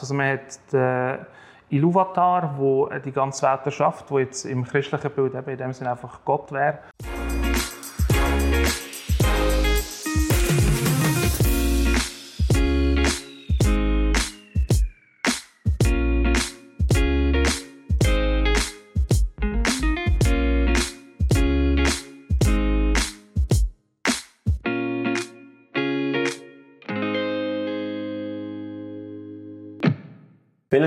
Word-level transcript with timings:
Also 0.00 0.14
man 0.14 0.38
hat 0.38 0.72
den 0.72 1.26
Iluvatar, 1.70 2.56
der 2.58 3.00
die 3.00 3.12
ganze 3.12 3.46
Welt 3.46 3.60
erschafft, 3.64 4.10
der 4.10 4.20
jetzt 4.20 4.44
im 4.44 4.64
christlichen 4.64 5.10
Bild 5.10 5.34
eben 5.34 5.50
in 5.50 5.58
dem 5.58 5.72
Sinne 5.72 5.90
einfach 5.90 6.20
Gott 6.24 6.52
wäre. 6.52 6.78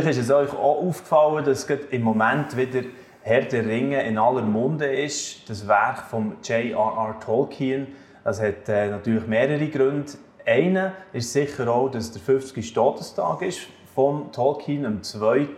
Vielleicht 0.02 0.18
ist 0.18 0.26
es 0.26 0.32
euch 0.32 0.52
auch 0.54 0.82
aufgefallen, 0.82 1.46
dass 1.46 1.66
im 1.66 2.02
Moment 2.02 2.58
wieder 2.58 2.82
Herr 3.22 3.42
der 3.42 3.68
Ringe 3.68 4.02
in 4.02 4.18
aller 4.18 4.42
Munde 4.42 4.88
ist. 4.88 5.48
Das 5.48 5.68
Werk 5.68 6.00
von 6.10 6.38
J.R.R. 6.42 7.20
Tolkien. 7.20 7.86
Das 8.24 8.42
hat 8.42 8.68
äh, 8.68 8.90
natürlich 8.90 9.28
mehrere 9.28 9.68
Gründe. 9.68 10.14
Einer 10.44 10.94
ist 11.14 11.32
sicher 11.32 11.72
auch, 11.72 11.90
dass 11.90 12.12
der 12.12 12.20
50. 12.20 12.74
Todestag 12.74 13.44
ist 13.44 13.68
von 13.94 14.32
Tolkien. 14.32 14.88
Am 14.88 15.04
2. 15.04 15.50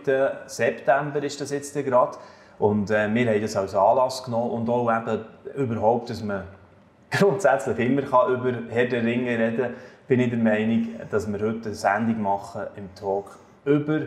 September 0.44 1.22
ist 1.22 1.40
das 1.40 1.50
jetzt 1.50 1.74
gerade. 1.74 2.18
Und 2.58 2.90
äh, 2.90 3.08
wir 3.14 3.26
haben 3.26 3.40
das 3.40 3.56
als 3.56 3.74
Anlass 3.74 4.24
genommen 4.24 4.50
und 4.50 4.68
auch 4.68 4.90
eben 4.94 5.24
überhaupt, 5.56 6.10
dass 6.10 6.22
man 6.22 6.42
grundsätzlich 7.10 7.78
immer 7.78 8.02
kann 8.02 8.34
über 8.34 8.52
Herr 8.68 8.88
der 8.88 9.04
Ringe 9.04 9.38
reden 9.38 9.56
kann, 9.56 9.74
bin 10.06 10.20
ich 10.20 10.28
der 10.28 10.38
Meinung, 10.38 10.88
dass 11.10 11.32
wir 11.32 11.40
heute 11.40 11.64
eine 11.64 11.74
Sendung 11.74 12.20
machen 12.20 12.64
im 12.76 12.94
Talk 12.94 13.38
über 13.64 14.02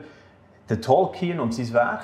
den 0.70 0.82
Tolkien 0.82 1.40
und 1.40 1.54
sein 1.54 1.74
Werk. 1.74 2.04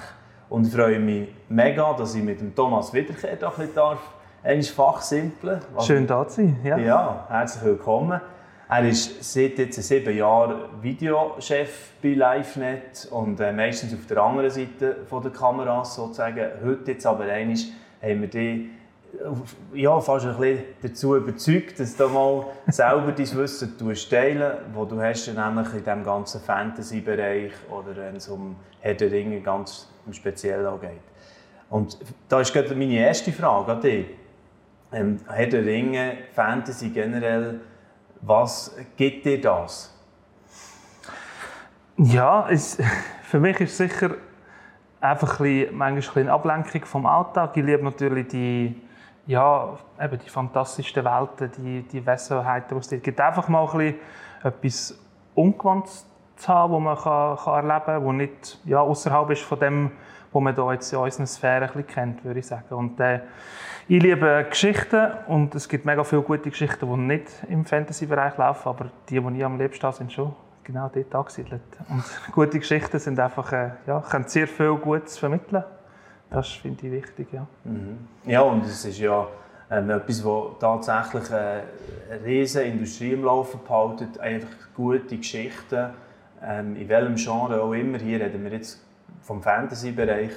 Und 0.50 0.68
ich 0.68 0.74
freue 0.74 1.00
mich 1.00 1.30
mega, 1.50 1.94
dass 1.94 2.16
ich 2.16 2.24
mit 2.24 2.40
dem 2.40 2.54
Thomas 2.54 2.94
Wiederkehr 2.94 3.36
doch 3.36 3.58
ein 3.58 3.70
darf, 3.74 4.00
einmal 4.44 4.64
fachsimpeln. 4.64 5.62
Schön 5.80 6.06
da 6.06 6.28
zu 6.28 6.36
sein. 6.38 6.58
Ja. 6.64 6.78
ja, 6.78 7.26
herzlich 7.30 7.64
willkommen. 7.64 8.22
Er 8.70 8.90
ist 8.90 9.34
seit 9.34 9.58
jetzt 9.58 9.82
sieben 9.84 10.16
Jahren 10.16 10.62
Videochef 10.82 11.92
bei 12.02 12.10
LiveNet 12.10 13.08
und 13.12 13.40
äh, 13.40 13.52
meistens 13.52 13.94
auf 13.94 14.06
der 14.08 14.18
anderen 14.18 14.50
Seite 14.50 14.98
von 15.08 15.22
der 15.22 15.32
Kameras 15.32 15.96
sozusagen. 15.96 16.46
Heute 16.64 16.92
jetzt 16.92 17.06
aber 17.06 17.26
einmal 17.26 17.58
haben 18.02 18.22
wir 18.22 18.28
die 18.28 18.72
ja, 19.74 20.00
fast 20.00 20.26
ein 20.26 20.38
bisschen 20.38 20.64
dazu 20.82 21.16
überzeugt, 21.16 21.80
dass 21.80 21.96
du 21.96 22.08
mal 22.10 22.46
selber 22.68 23.12
dein 23.12 23.38
Wissen 23.38 23.78
teilen 24.10 24.58
wo 24.74 24.86
du 24.86 25.02
hast 25.02 25.28
nämlich 25.28 25.74
in 25.74 25.84
diesem 25.84 26.04
ganzen 26.04 26.42
Fantasy-Bereich 26.42 27.52
oder 27.70 27.96
wenn 27.96 28.16
es 28.16 28.28
um 28.28 28.56
Herr 28.80 28.96
der 28.96 29.12
Ringe 29.12 29.40
ganz 29.42 29.88
speziell 30.12 30.68
geht. 30.82 31.02
Und 31.70 31.98
da 32.28 32.42
ist 32.42 32.56
meine 32.56 32.94
erste 32.94 33.32
Frage 33.32 33.72
an 33.72 33.82
dich. 33.82 34.08
Ähm, 34.92 35.18
Herr 35.28 35.48
der 35.48 35.66
Ringe, 35.66 36.18
Fantasy 36.34 36.90
generell, 36.90 37.62
was 38.22 38.76
gibt 38.96 39.26
dir 39.26 39.42
das? 39.42 39.94
Ja, 41.98 42.48
es, 42.50 42.78
für 43.24 43.40
mich 43.40 43.60
ist 43.60 43.72
es 43.72 43.78
sicher 43.78 44.16
einfach 45.00 45.40
ein 45.40 45.44
bisschen, 45.44 45.78
manchmal 45.78 45.88
ein 45.88 45.96
bisschen 45.96 46.30
Ablenkung 46.30 46.86
vom 46.86 47.06
Alltag. 47.06 47.56
Ich 47.58 47.64
liebe 47.64 47.84
natürlich 47.84 48.28
die 48.28 48.82
ja, 49.26 49.78
eben 50.00 50.20
die 50.20 50.30
fantastischen 50.30 51.06
Welten, 51.06 51.52
die, 51.58 51.84
die 51.84 52.06
Wesenheiten, 52.06 52.76
die 52.76 52.80
es 52.80 52.90
dort 52.90 53.04
gibt. 53.04 53.20
Einfach 53.20 53.48
mal 53.48 53.68
ein 53.68 53.78
bisschen 53.78 53.96
etwas 54.44 55.00
Ungewandtes 55.36 56.06
zu 56.36 56.48
haben, 56.48 56.74
das 56.74 56.82
man 56.82 56.98
kann, 56.98 57.38
kann 57.38 57.70
erleben 57.70 57.86
kann, 57.86 58.06
das 58.06 58.14
nicht 58.16 58.60
ja, 58.66 58.82
außerhalb 58.82 59.30
ist 59.32 59.44
von 59.44 59.60
dem, 59.60 59.92
was 60.32 60.42
man 60.42 60.56
hier 60.56 60.74
jetzt 60.74 60.92
in 60.92 61.00
unseren 61.00 61.28
Sphären 61.28 61.64
ein 61.64 61.68
bisschen 61.68 61.88
kennt, 61.88 62.26
würde 62.26 62.40
ich 62.40 62.48
sagen. 62.48 62.74
Und, 62.74 63.00
äh, 63.00 63.22
ich 63.86 64.02
liebe 64.02 64.46
Geschichten 64.50 65.12
und 65.28 65.54
es 65.56 65.68
gibt 65.68 65.84
mega 65.84 66.06
viele 66.06 66.22
gute 66.22 66.50
Geschichten, 66.50 66.90
die 66.90 66.98
nicht 66.98 67.28
im 67.50 67.66
Fantasy-Bereich 67.66 68.38
laufen, 68.38 68.70
aber 68.70 68.86
die, 69.10 69.20
die 69.20 69.38
ich 69.38 69.44
am 69.44 69.58
liebsten 69.58 69.84
habe, 69.84 69.96
sind 69.96 70.14
schon 70.14 70.34
genau 70.64 70.90
dort 70.94 71.14
angesiedelt. 71.14 71.62
Und 71.90 72.04
gute 72.32 72.60
Geschichten 72.60 72.98
sind 72.98 73.20
einfach, 73.20 73.52
äh, 73.52 73.72
ja, 73.86 74.00
können 74.00 74.26
sehr 74.26 74.48
viel 74.48 74.76
Gutes 74.76 75.18
vermitteln. 75.18 75.66
Das 76.30 76.48
finde 76.50 76.88
ich 76.88 76.92
wichtig, 76.94 77.28
ja. 77.32 77.46
Mhm. 77.64 78.08
Ja, 78.26 78.42
und 78.42 78.66
es 78.66 78.86
ist 78.86 79.00
ja 79.00 79.28
ähm, 79.70 79.90
etwas, 79.90 80.24
das 80.24 80.60
tatsächlich 80.60 81.32
eine 81.32 81.64
riesige 82.26 82.66
Industrie 82.66 83.14
im 83.14 83.24
Laufen 83.24 83.60
behaltet. 83.64 84.20
Einfach 84.20 84.50
gute 84.76 85.18
Geschichten, 85.18 85.90
ähm, 86.44 86.76
in 86.76 86.90
welchem 86.90 87.16
Genre 87.16 87.62
auch 87.62 87.74
immer. 87.74 88.00
Hier 88.00 88.20
reden 88.20 88.44
wir 88.44 88.52
jetzt 88.52 88.82
vom 89.22 89.42
Fantasy-Bereich. 89.42 90.32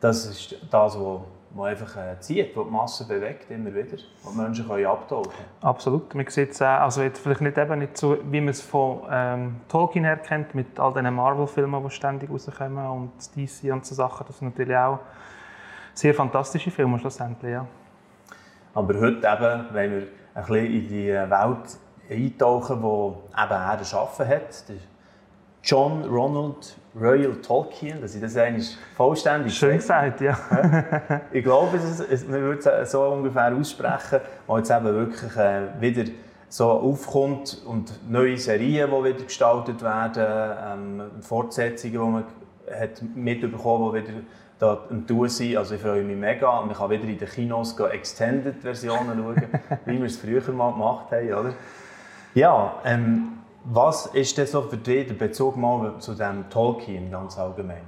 Das 0.00 0.26
ist 0.26 0.56
das, 0.70 0.98
was 0.98 1.20
was 1.50 1.66
einfach 1.66 1.96
äh, 1.96 2.20
zieht, 2.20 2.56
was 2.56 2.64
die 2.64 2.70
Masse 2.70 3.06
bewegt, 3.06 3.50
immer 3.50 3.74
wieder, 3.74 3.96
wo 4.22 4.30
die 4.30 4.36
Menschen 4.36 4.66
können 4.66 4.86
abtauchen 4.86 5.30
können. 5.30 5.48
Absolut. 5.62 6.14
Man 6.14 6.26
sieht 6.28 6.50
es 6.52 6.62
also 6.62 7.02
jetzt 7.02 7.18
vielleicht 7.18 7.40
nicht, 7.40 7.56
eben 7.56 7.78
nicht 7.78 7.96
so, 7.96 8.18
wie 8.30 8.40
man 8.40 8.50
es 8.50 8.60
von 8.60 9.02
ähm, 9.10 9.56
Tolkien 9.68 10.04
her 10.04 10.16
kennt, 10.16 10.54
mit 10.54 10.78
all 10.78 10.92
diesen 10.92 11.14
Marvel-Filmen, 11.14 11.82
die 11.82 11.90
ständig 11.90 12.30
rauskommen 12.30 12.86
und 12.86 13.12
DC 13.36 13.72
und 13.72 13.84
so 13.86 13.94
Sachen. 13.94 14.26
Das 14.26 14.36
ist 14.36 14.42
natürlich 14.42 14.76
auch 14.76 14.98
sehr 15.94 16.14
fantastische 16.14 16.70
Filme 16.70 16.98
schlussendlich, 16.98 17.52
ja. 17.52 17.66
Aber 18.74 18.94
heute 19.00 19.26
eben, 19.26 19.64
wenn 19.72 19.90
wir 19.90 20.06
ein 20.34 20.44
bisschen 20.44 20.66
in 20.66 20.88
die 20.88 21.08
Welt 21.08 21.78
eintauchen, 22.10 22.80
die 22.82 23.40
eben 23.42 23.50
er 23.50 23.78
erschaffen 23.78 24.28
hat, 24.28 24.64
John 25.62 26.04
Ronald 26.04 26.76
Royal 26.98 27.34
Tolkien, 27.36 28.00
dass 28.00 28.14
ich 28.14 28.20
das 28.20 28.36
eigentlich 28.36 28.76
vollständig 28.96 29.56
Schön 29.56 29.76
gesagt, 29.76 30.20
ja. 30.20 30.38
ich 31.32 31.44
glaube, 31.44 31.76
es, 31.76 32.26
man 32.26 32.40
würde 32.40 32.70
es 32.70 32.90
so 32.90 33.02
ungefähr 33.02 33.54
aussprechen, 33.54 34.20
weil 34.46 34.58
jetzt 34.58 34.70
eben 34.70 34.84
wirklich 34.84 35.36
äh, 35.36 35.62
wieder 35.78 36.04
so 36.48 36.70
aufkommt 36.70 37.62
und 37.66 38.10
neue 38.10 38.38
Serien, 38.38 38.90
die 38.90 39.04
wieder 39.04 39.24
gestaltet 39.24 39.82
werden, 39.82 40.56
ähm, 40.64 41.02
Fortsetzungen, 41.20 41.92
die 41.92 41.98
man 41.98 42.24
hat 42.80 43.02
mitbekommen, 43.14 43.92
die 43.92 44.02
wieder 44.02 44.18
da 44.58 44.78
am 44.90 45.06
Tun 45.06 45.28
sein. 45.28 45.56
Also 45.56 45.74
ich 45.74 45.80
freue 45.80 46.02
mich 46.02 46.16
mega. 46.16 46.62
Man 46.62 46.74
kann 46.74 46.90
wieder 46.90 47.04
in 47.04 47.18
den 47.18 47.28
Kinos 47.28 47.78
Extended-Versionen 47.78 49.18
schauen, 49.18 49.42
wie 49.84 49.98
wir 49.98 50.06
es 50.06 50.16
früher 50.16 50.42
mal 50.52 50.72
gemacht 50.72 51.12
haben. 51.12 51.34
Oder? 51.34 51.54
Ja, 52.34 52.76
ähm, 52.84 53.35
was 53.68 54.06
ist 54.06 54.36
denn 54.38 54.46
so 54.46 54.62
für 54.62 54.76
dich 54.76 55.06
der 55.08 55.14
Bezug 55.14 55.56
mal 55.56 55.94
zu 55.98 56.14
dem 56.14 56.48
Tolkien 56.50 57.10
ganz 57.10 57.38
allgemein? 57.38 57.82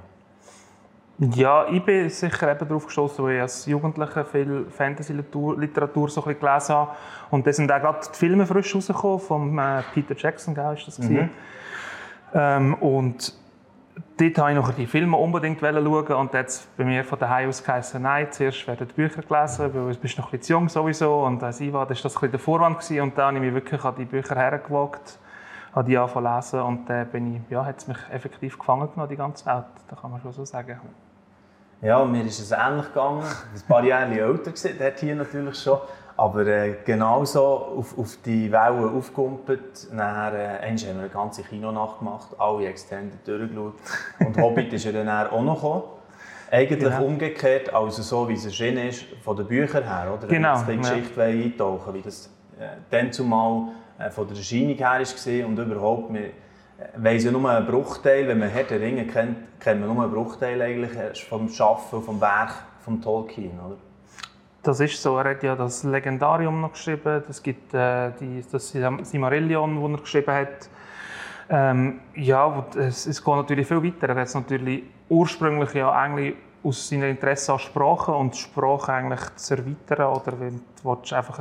Ja, 1.19 1.67
ich 1.67 1.83
bin 1.83 2.09
sicher 2.09 2.49
eben 2.49 2.67
darauf 2.67 2.85
gestoßen, 2.85 3.23
weil 3.25 3.35
ich 3.35 3.41
als 3.41 3.65
Jugendlicher 3.65 4.23
viel 4.23 4.67
Fantasy-Literatur 4.69 6.09
so 6.09 6.21
gelesen 6.21 6.75
habe. 6.75 6.91
Und 7.29 7.45
da 7.45 7.51
sind 7.51 7.69
auch 7.71 7.81
gerade 7.81 7.99
die 8.13 8.17
Filme 8.17 8.45
frisch 8.45 8.73
rausgekommen, 8.73 9.19
von 9.19 9.59
äh, 9.59 9.83
Peter 9.93 10.15
Jackson, 10.17 10.55
ist 10.55 10.87
das 10.87 10.99
mhm. 10.99 11.29
ähm, 12.33 12.73
Und 12.75 13.33
dort 14.17 14.37
wollte 14.37 14.51
ich 14.51 14.55
noch 14.55 14.73
die 14.73 14.87
Filme 14.87 15.17
unbedingt 15.17 15.59
schauen 15.59 16.13
und 16.13 16.33
jetzt 16.33 16.75
bei 16.77 16.85
mir 16.85 17.03
von 17.03 17.19
daheim 17.19 17.49
aus 17.49 17.63
geheißen, 17.63 18.01
nein, 18.01 18.27
zuerst 18.31 18.65
werden 18.67 18.87
die 18.87 18.93
Bücher 18.93 19.21
gelesen, 19.21 19.73
weil 19.73 19.93
du 19.93 19.99
bist 19.99 20.17
noch 20.17 20.31
ein 20.31 20.39
bisschen 20.39 20.55
jung 20.55 20.69
sowieso 20.69 21.25
und 21.25 21.43
als 21.43 21.59
ich 21.59 21.73
war, 21.73 21.85
das 21.85 22.03
war 22.03 22.11
das 22.11 22.23
ein 22.23 22.31
der 22.31 22.39
Vorwand 22.39 22.79
gewesen. 22.79 23.01
und 23.01 23.17
dann 23.17 23.35
habe 23.35 23.37
ich 23.37 23.53
mich 23.53 23.53
wirklich 23.53 23.83
an 23.83 23.95
die 23.97 24.05
Bücher 24.05 24.35
hergewagt, 24.35 25.19
an 25.73 25.85
die 25.85 25.97
angefangen 25.97 26.65
und 26.65 26.89
dann 26.89 27.07
bin 27.07 27.35
ich, 27.35 27.41
ja, 27.51 27.65
hat 27.65 27.77
es 27.77 27.87
mich 27.87 27.97
effektiv 28.11 28.57
gefangen 28.57 28.89
genommen, 28.91 29.09
die 29.09 29.15
ganze 29.15 29.45
Welt, 29.45 29.65
da 29.87 29.95
kann 29.95 30.11
man 30.11 30.21
schon 30.21 30.33
so 30.33 30.45
sagen. 30.45 30.79
Ja, 31.81 32.03
mir 32.03 32.25
ist 32.25 32.39
es 32.39 32.51
ähnlich 32.51 32.87
gegangen, 32.87 33.23
ein 33.23 33.67
paar 33.67 33.83
Jahre 33.83 34.11
älter 34.11 34.51
gewesen, 34.51 34.75
dort 34.77 34.99
hier 34.99 35.15
natürlich 35.15 35.57
schon, 35.57 35.79
aber 36.17 36.45
äh, 36.45 36.75
genauso 36.83 37.41
auf, 37.41 37.97
auf 37.97 38.17
die 38.25 38.51
Wellen 38.51 38.97
aufgekumpelt. 38.97 39.87
Nachher 39.93 40.61
äh, 40.61 40.67
haben 40.67 40.81
wir 40.81 40.89
eine 40.89 41.07
ganze 41.07 41.43
Kinonacht 41.43 41.99
gemacht, 41.99 42.35
alle 42.37 42.67
Extended 42.67 43.25
durchgeschaut. 43.25 43.75
Und 44.19 44.37
Hobbit 44.37 44.73
ist 44.73 44.83
ja 44.83 44.91
dann 44.91 45.07
auch 45.09 45.41
noch 45.41 45.55
gekommen. 45.55 45.83
Eigentlich 46.51 46.79
genau. 46.79 47.05
umgekehrt, 47.05 47.73
also 47.73 48.01
so 48.01 48.27
wie 48.27 48.33
es 48.33 48.43
erschienen 48.43 48.89
ist, 48.89 49.05
von 49.23 49.37
den 49.37 49.47
Büchern 49.47 49.83
her, 49.83 50.11
oder? 50.13 50.27
Genau. 50.27 50.61
Wenn 50.65 50.83
wir 50.83 50.89
die 50.89 51.01
Geschichte 51.01 51.21
ja. 51.21 51.27
eintauchen 51.27 51.93
wie 51.93 52.01
das 52.01 52.25
äh, 52.59 52.67
dann 52.89 53.13
zumal 53.13 53.69
von 54.09 54.27
der 54.27 54.37
Erscheinung 54.37 54.75
her 54.75 54.99
war 54.99 55.47
und 55.47 55.59
überhaupt, 55.59 56.13
wir 56.13 56.21
äh, 56.21 56.31
weiss 56.95 57.23
ja 57.23 57.31
nur 57.31 57.49
einen 57.49 57.65
Bruchteil, 57.65 58.27
wenn 58.27 58.39
man 58.39 58.49
Herr 58.49 58.63
der 58.63 58.79
Ringe 58.79 59.05
kennt, 59.05 59.37
kennt 59.59 59.81
man 59.81 59.93
nur 59.93 60.03
einen 60.03 60.13
Bruchteil 60.13 60.61
eigentlich 60.61 61.25
vom 61.25 61.49
Schaffen, 61.49 62.01
vom 62.01 62.21
Werk 62.21 62.53
von 62.79 63.01
Tolkien, 63.01 63.59
oder? 63.59 63.77
Das 64.63 64.79
ist 64.79 65.01
so. 65.01 65.17
Er 65.17 65.31
hat 65.31 65.43
ja 65.43 65.55
das 65.55 65.83
Legendarium 65.83 66.61
noch 66.61 66.73
geschrieben. 66.73 67.23
Es 67.29 67.41
gibt 67.41 67.73
äh, 67.73 68.11
die, 68.19 68.43
das 68.51 68.75
Simarillion, 69.03 69.81
das 69.81 69.91
er 69.91 70.01
geschrieben 70.01 70.33
hat. 70.33 70.69
Ähm, 71.49 72.01
ja, 72.15 72.65
es, 72.75 73.07
es 73.07 73.23
geht 73.23 73.35
natürlich 73.35 73.67
viel 73.67 73.83
weiter. 73.83 74.09
Er 74.09 74.15
hat 74.15 74.27
es 74.27 74.35
natürlich 74.35 74.83
ursprünglich 75.07 75.73
ja 75.73 75.91
eigentlich 75.91 76.35
aus 76.61 76.89
seinem 76.89 77.11
Interesse 77.11 77.53
an 77.53 77.59
Sprache 77.59 78.11
und 78.11 78.35
Sprache 78.35 78.91
eigentlich 78.91 79.35
zu 79.35 79.55
erweitern 79.55 80.13
oder 80.13 80.39
wenn 80.39 80.61
du 80.83 81.15
einfach 81.15 81.39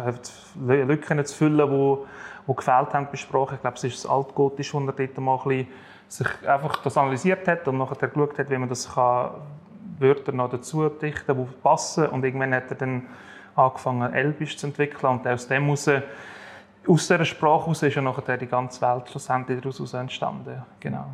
Lücken 0.65 1.25
zu 1.25 1.37
füllen, 1.37 1.71
wo, 1.71 2.07
die 2.49 2.57
gefehlt 2.57 2.95
haben, 2.95 3.09
besprochen. 3.11 3.57
Ich 3.57 3.61
glaube, 3.61 3.77
es 3.77 3.85
ist 3.85 4.05
das 4.05 4.11
Altgotisch, 4.11 4.73
wo 4.73 4.81
er 4.81 4.93
dort 4.93 5.19
mal 5.19 5.39
ein 5.47 5.69
sich 6.09 6.27
einfach 6.47 6.83
das 6.83 6.97
analysiert 6.97 7.47
hat 7.47 7.69
und 7.69 7.79
nachher 7.79 8.09
geschaut 8.09 8.39
hat, 8.39 8.51
wie 8.51 8.57
man 8.57 8.69
das 8.69 8.95
kann, 8.95 9.33
Wörter 9.99 10.33
noch 10.33 10.51
dazu 10.51 10.89
dichten, 10.89 11.37
die 11.37 11.63
passen. 11.63 12.07
Und 12.07 12.25
irgendwann 12.25 12.55
hat 12.55 12.71
er 12.71 12.77
dann 12.77 13.07
angefangen, 13.55 14.13
Elbisch 14.15 14.57
zu 14.57 14.69
entwickeln 14.69 15.19
und 15.19 15.27
aus 15.27 15.49
dem 15.49 15.65
heraus, 15.65 15.89
aus 16.87 17.09
dieser 17.09 17.25
Sprache 17.25 17.65
heraus 17.65 17.83
ist 17.83 17.95
ja 17.95 18.03
nachher 18.03 18.37
die 18.37 18.47
ganze 18.47 18.81
Welt 18.81 19.09
schlussendlich 19.11 19.61
daraus 19.61 19.93
entstanden. 19.93 20.63
Genau. 20.81 21.07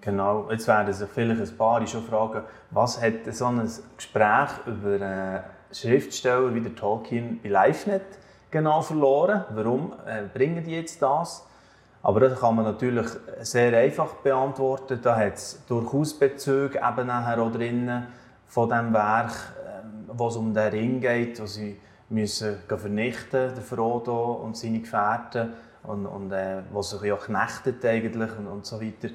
Genau, 0.00 0.48
jetzt 0.50 0.68
werden 0.68 0.92
sich 0.92 1.08
vielleicht 1.08 1.40
ein 1.40 1.56
paar 1.56 1.84
schon 1.84 2.04
fragen, 2.04 2.42
was 2.70 3.02
hat 3.02 3.24
so 3.32 3.46
ein 3.46 3.68
Gespräch 3.96 4.50
über 4.66 5.04
einen 5.04 5.40
Schriftsteller 5.72 6.54
wie 6.54 6.60
der 6.60 6.76
Tolkien 6.76 7.40
bei 7.42 7.48
LiveNet 7.48 8.04
genau 8.50 8.82
verloren? 8.82 9.44
Warum 9.50 9.92
äh, 10.06 10.22
bringen 10.32 10.64
die 10.64 10.72
jetzt 10.72 11.00
das? 11.02 11.46
Aber 12.02 12.20
das 12.20 12.38
kann 12.38 12.54
man 12.54 12.64
natürlich 12.64 13.06
sehr 13.40 13.76
einfach 13.76 14.14
beantworten. 14.14 15.00
Da 15.02 15.16
hat 15.16 15.34
es 15.34 15.64
durchaus 15.66 16.14
Bezüge 16.14 16.78
eben 16.78 17.06
nachher 17.08 17.42
auch 17.42 17.50
drinnen 17.50 18.06
von 18.46 18.68
dem 18.68 18.92
Werk, 18.92 19.32
ähm, 19.66 20.04
wo 20.12 20.28
es 20.28 20.36
um 20.36 20.54
den 20.54 20.68
Ring 20.68 21.00
geht, 21.00 21.40
wo 21.40 21.46
sie 21.46 21.80
müssen 22.08 22.58
vernichten, 22.68 23.54
der 23.54 23.62
Frodo 23.62 24.34
und 24.34 24.56
seine 24.56 24.80
Gefährten 24.80 25.54
und, 25.82 26.06
und 26.06 26.32
äh, 26.32 26.62
wo 26.70 26.82
sich 26.82 27.12
auch 27.12 27.24
knechtet 27.24 27.84
eigentlich 27.84 28.30
und, 28.38 28.46
und 28.46 28.66
so 28.66 28.80
weiter 28.80 29.08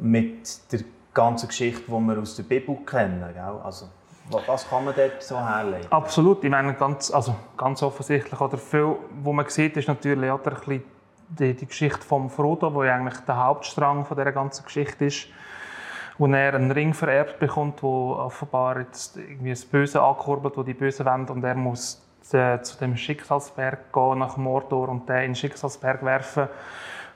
mit 0.00 0.72
der 0.72 0.80
ganzen 1.14 1.48
Geschichte, 1.48 1.84
die 1.86 1.92
wir 1.92 2.18
aus 2.18 2.36
der 2.36 2.42
Bibel 2.42 2.76
kennen. 2.84 3.24
Gell? 3.32 3.60
Also, 3.62 3.88
was 4.30 4.68
kann 4.68 4.84
man 4.84 4.94
dort 4.94 5.22
so 5.22 5.38
herleiten? 5.38 5.90
Absolut. 5.90 6.42
Ich 6.42 6.50
meine, 6.50 6.74
ganz, 6.74 7.10
also, 7.10 7.36
ganz 7.56 7.82
offensichtlich. 7.82 8.40
Oder 8.40 8.58
viel, 8.58 8.96
was 9.22 9.32
man 9.32 9.48
sieht, 9.48 9.76
ist 9.76 9.88
natürlich 9.88 10.30
oder, 10.30 10.56
die, 11.28 11.54
die 11.54 11.66
Geschichte 11.66 12.02
von 12.02 12.30
Frodo, 12.30 12.72
wo 12.72 12.80
eigentlich 12.80 13.18
der 13.20 13.36
Hauptstrang 13.36 14.04
von 14.04 14.16
dieser 14.16 14.32
ganzen 14.32 14.64
Geschichte 14.64 15.06
ist. 15.06 15.28
Wo 16.18 16.26
er 16.26 16.54
einen 16.54 16.70
Ring 16.70 16.94
vererbt 16.94 17.38
bekommt, 17.38 17.82
wo 17.82 18.14
offenbar 18.14 18.80
jetzt 18.80 19.16
irgendwie 19.16 19.50
das 19.50 19.64
Böse 19.64 20.02
ankurbelt, 20.02 20.56
wo 20.56 20.62
die 20.62 20.72
Böse 20.72 21.04
wenden 21.04 21.32
und 21.32 21.44
er 21.44 21.54
muss 21.54 22.02
äh, 22.32 22.60
zu 22.62 22.78
dem 22.78 22.96
Schicksalsberg 22.96 23.92
gehen, 23.92 24.18
nach 24.18 24.36
Mordor 24.36 24.88
und 24.88 25.08
den 25.08 25.16
in 25.16 25.22
den 25.22 25.34
Schicksalsberg 25.34 26.02
werfen. 26.04 26.48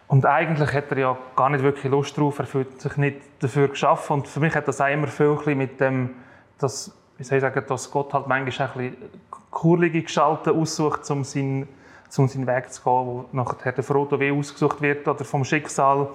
Und 0.06 0.26
eigentlich 0.26 0.72
hat 0.72 0.90
er 0.90 0.98
ja 0.98 1.18
gar 1.36 1.50
nicht 1.50 1.62
wirklich 1.62 1.90
Lust 1.90 2.18
drauf, 2.18 2.40
er 2.40 2.46
fühlt 2.46 2.80
sich 2.80 2.96
nicht 2.96 3.20
dafür 3.38 3.68
geschaffen. 3.68 4.14
Und 4.14 4.28
für 4.28 4.40
mich 4.40 4.54
hat 4.54 4.68
das 4.68 4.80
auch 4.80 4.88
immer 4.88 5.06
viel 5.06 5.38
mit 5.54 5.80
dem, 5.80 6.16
dass, 6.58 6.92
wie 7.20 7.24
soll 7.24 7.36
ich 7.36 7.42
sagen, 7.42 7.62
dass 7.68 7.90
Gott 7.90 8.14
halt 8.14 8.28
manchmal 8.28 8.68
ein 8.68 8.74
bisschen 8.74 9.10
kurlige 9.50 10.02
Gestalten 10.02 10.58
aussucht, 10.58 11.08
um 11.10 11.22
seinen, 11.22 11.68
um 12.16 12.26
seinen 12.26 12.46
Weg 12.46 12.72
zu 12.72 12.82
gehen, 12.82 12.92
wo 12.92 13.26
nachher 13.32 13.72
der 13.72 13.84
Frodo 13.84 14.18
wie 14.18 14.30
ausgesucht 14.30 14.80
wird 14.80 15.06
oder 15.06 15.22
vom 15.22 15.44
Schicksal. 15.44 16.08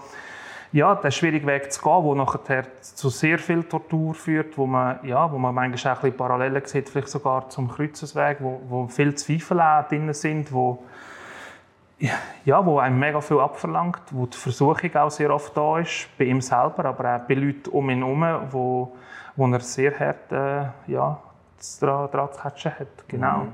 Ja, 0.72 0.96
den 0.96 1.12
schwierigen 1.12 1.46
Weg 1.46 1.72
zu 1.72 1.80
gehen, 1.80 2.04
wo 2.04 2.16
nachher 2.16 2.64
zu 2.82 3.10
sehr 3.10 3.38
viel 3.38 3.64
Tortur 3.66 4.16
führt, 4.16 4.58
wo 4.58 4.66
man, 4.66 4.98
ja, 5.04 5.32
wo 5.32 5.38
man 5.38 5.54
manchmal 5.54 5.94
auch 5.94 5.98
ein 6.00 6.02
bisschen 6.02 6.18
Parallelen 6.18 6.66
sieht, 6.66 6.90
vielleicht 6.90 7.10
sogar 7.10 7.52
zum 7.52 7.70
Kreuzesweg, 7.70 8.38
wo, 8.40 8.60
wo 8.68 8.88
viel 8.88 9.14
Zweifel 9.14 9.62
auch 9.62 9.88
drin 9.88 10.12
sind, 10.12 10.52
wo 10.52 10.84
ja, 12.46 12.66
wo 12.66 12.80
einem 12.80 12.98
mega 12.98 13.22
viel 13.22 13.40
abverlangt, 13.40 14.02
wo 14.10 14.26
die 14.26 14.38
Versuchung 14.38 14.96
auch 14.96 15.12
sehr 15.12 15.32
oft 15.32 15.56
da 15.56 15.78
ist, 15.78 16.10
bei 16.18 16.26
ihm 16.26 16.42
selber, 16.42 16.86
aber 16.86 17.16
auch 17.16 17.28
bei 17.28 17.36
Leuten 17.36 17.70
um 17.70 17.90
ihn 17.92 18.00
herum, 18.00 18.26
wo, 18.52 18.96
wo 19.36 19.48
er 19.48 19.60
sehr 19.60 19.98
hart 20.00 20.32
äh, 20.32 20.92
ja, 20.92 21.20
daran, 21.80 22.12
daran 22.12 22.34
zu 22.34 22.40
catchen 22.40 22.72
hat. 22.80 23.08
Genau. 23.08 23.38
Mhm. 23.40 23.52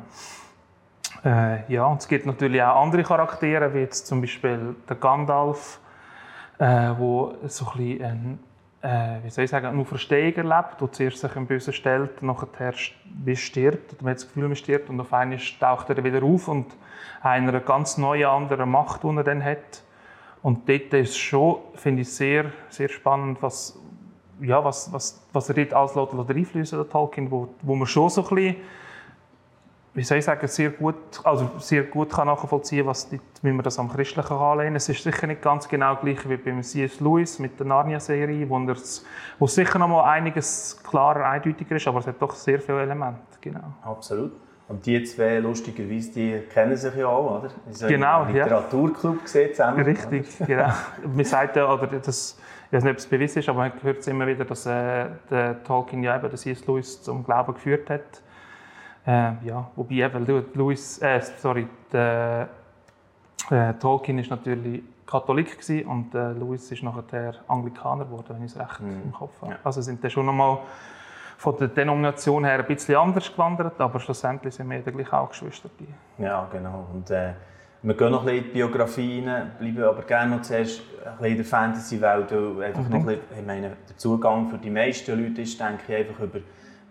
Äh, 1.24 1.72
ja, 1.72 1.86
und 1.86 2.01
es 2.01 2.07
gibt 2.07 2.25
natürlich 2.25 2.62
auch 2.63 2.81
andere 2.81 3.04
Charaktere, 3.04 3.74
wie 3.74 3.80
jetzt 3.80 4.07
zum 4.07 4.22
Beispiel 4.22 4.75
der 4.89 4.95
Gandalf, 4.95 5.80
äh, 6.57 6.92
wo 6.98 7.36
so 7.48 7.68
ein 7.72 7.78
bisschen 7.78 8.39
äh, 8.81 9.24
wie 9.24 9.30
soll 9.30 9.44
ich 9.44 9.51
sagen, 9.51 9.75
nur 9.75 9.86
Verstehung 9.86 10.33
erlebt, 10.33 10.81
der 10.81 10.92
zuerst 10.92 11.19
sich 11.19 11.36
im 11.36 11.45
Bösen 11.45 11.74
stellt, 11.74 12.24
nachher 12.24 12.74
stirbt, 12.74 13.94
oder 13.94 14.04
man 14.04 14.12
hat 14.12 14.18
das 14.18 14.28
Gefühl, 14.28 14.48
man 14.48 14.56
stirbt, 14.56 14.89
und 14.89 15.00
auf 15.00 15.13
einmal 15.13 15.38
taucht 15.60 15.89
er 15.89 16.04
wieder 16.04 16.24
auf 16.24 16.48
und 16.48 16.75
einer 17.22 17.60
ganz 17.60 17.98
neuen, 17.98 18.25
anderen 18.25 18.69
Macht, 18.69 19.04
die 19.04 19.16
er 19.16 19.24
dann 19.24 19.44
hat. 19.44 19.83
Und 20.42 20.68
dort 20.68 20.94
ist 20.94 21.12
es 21.12 21.18
schon, 21.18 21.57
finde 21.75 22.01
ich, 22.01 22.12
sehr, 22.12 22.45
sehr 22.69 22.89
spannend, 22.89 23.42
was, 23.42 23.80
ja, 24.41 24.63
was, 24.63 24.91
was, 24.91 25.21
was 25.33 25.49
er 25.49 25.55
dort 25.65 25.73
alles 25.73 26.29
einfließen 26.29 26.77
der 26.77 26.89
Tolkien, 26.89 27.29
wo, 27.29 27.49
wo 27.61 27.75
man 27.75 27.88
schon 27.88 28.09
so 28.09 28.23
ein 28.23 28.35
bisschen, 28.35 28.55
wie 29.93 30.03
soll 30.03 30.19
ich 30.19 30.25
sagen, 30.25 30.47
sehr 30.47 30.69
gut, 30.69 30.95
also 31.23 31.51
sehr 31.57 31.83
gut 31.83 32.11
kann 32.11 32.27
nachvollziehen 32.27 32.85
was 32.85 33.09
dort, 33.09 33.21
wie 33.41 33.51
man 33.51 33.63
das 33.63 33.77
am 33.77 33.91
Christlichen 33.91 34.33
anlehnen 34.33 34.77
Es 34.77 34.88
ist 34.88 35.03
sicher 35.03 35.27
nicht 35.27 35.41
ganz 35.41 35.67
genau 35.67 35.95
gleich 35.97 36.27
wie 36.29 36.38
beim 36.38 36.63
C.S. 36.63 36.99
Lewis 36.99 37.39
mit 37.39 37.59
der 37.59 37.67
Narnia-Serie, 37.67 38.49
wo, 38.49 38.59
wo 39.39 39.47
sicher 39.47 39.79
noch 39.79 39.89
mal 39.89 40.03
einiges 40.09 40.81
klarer, 40.83 41.29
eindeutiger 41.29 41.75
ist, 41.75 41.87
aber 41.87 41.99
es 41.99 42.07
hat 42.07 42.21
doch 42.21 42.33
sehr 42.33 42.59
viele 42.59 42.81
Elemente. 42.83 43.19
Genau. 43.41 43.73
Absolut. 43.83 44.31
Und 44.71 44.85
die 44.85 45.03
zwei, 45.03 45.39
lustigerweise, 45.39 46.13
die 46.13 46.39
kennen 46.49 46.77
sich 46.77 46.95
ja 46.95 47.05
auch, 47.05 47.39
oder? 47.39 47.49
Sie 47.71 47.87
genau, 47.87 48.23
im 48.23 48.33
Literaturclub 48.33 49.17
ja. 49.17 49.21
gesehen 49.23 49.51
zusammen. 49.51 49.83
Richtig, 49.83 50.27
oder? 50.39 50.47
genau. 50.47 50.69
Man 51.13 51.25
sagt 51.25 51.57
ja, 51.57 51.73
oder 51.73 51.87
das, 51.87 52.39
ich 52.71 52.77
weiß 52.77 52.83
nicht, 52.85 52.91
ob 52.94 52.97
es 53.00 53.06
bewiesen 53.06 53.39
ist, 53.39 53.50
aber 53.50 53.59
man 53.59 53.83
hört 53.83 53.97
es 53.97 54.07
immer 54.07 54.25
wieder, 54.25 54.45
dass 54.45 54.65
äh, 54.65 55.07
der 55.29 55.62
Tolkien 55.62 56.03
ja 56.03 56.15
eben 56.15 56.29
den 56.29 56.38
C.S. 56.38 56.65
Lewis 56.65 57.03
zum 57.03 57.21
Glauben 57.21 57.53
geführt 57.53 57.89
hat. 57.89 58.21
Äh, 59.06 59.33
ja, 59.45 59.69
wobei 59.75 59.95
eben 59.95 60.25
Lewis, 60.53 61.01
äh, 61.01 61.19
sorry, 61.38 61.68
der, 61.91 62.47
äh, 63.50 63.73
Tolkien 63.73 64.19
ist 64.19 64.29
natürlich 64.29 64.83
Katholik 65.06 65.59
gewesen 65.59 65.85
und 65.85 66.15
äh, 66.15 66.31
Lewis 66.31 66.71
ist 66.71 66.81
nachher 66.81 67.01
der 67.01 67.35
Anglikaner 67.50 68.06
geworden, 68.06 68.27
wenn 68.29 68.45
ich 68.45 68.51
es 68.51 68.57
recht 68.57 68.79
mhm. 68.79 69.01
im 69.03 69.12
Kopf 69.12 69.41
habe. 69.41 69.51
Ja. 69.51 69.59
Also 69.65 69.81
sind 69.81 70.01
da 70.01 70.09
schon 70.09 70.25
nochmal 70.25 70.59
von 71.38 71.57
der 71.57 71.68
Denomination 71.68 72.45
her 72.45 72.59
ein 72.59 72.65
bisschen 72.65 72.95
anders 72.95 73.29
gewandert, 73.29 73.81
aber 73.81 74.00
schlussendlich 74.00 74.56
sind 74.56 74.69
wir 74.69 74.79
gleich 74.79 75.12
auch 75.12 75.27
Geschwister. 75.27 75.69
Ja, 76.18 76.47
genau. 76.50 76.88
Und, 76.94 77.09
äh, 77.12 77.33
wir 77.83 77.95
gehen 77.95 78.12
noch 78.12 78.19
ein 78.22 78.25
bisschen 78.25 78.38
in 78.38 78.44
die 78.44 78.54
Biografie 78.54 79.24
rein, 79.25 79.51
bleiben 79.57 79.83
aber 79.83 80.04
gerne 80.04 80.36
noch 80.36 80.44
zuerst 80.44 80.81
ein 81.04 81.12
bisschen 81.18 81.31
in 81.31 81.36
der 81.38 81.45
Fantasy-Welt, 81.45 82.31
einfach 82.31 82.89
noch 82.89 83.00
ein 83.00 83.06
bisschen, 83.06 83.22
ich 83.39 83.45
meine, 83.45 83.72
der 83.89 83.98
Zugang 83.98 84.50
für 84.50 84.57
die 84.57 84.69
meisten 84.69 85.19
Leute 85.19 85.42
ist, 85.42 85.60
denke 85.60 85.81
ich, 85.88 85.95
einfach 85.95 86.19
über 86.19 86.39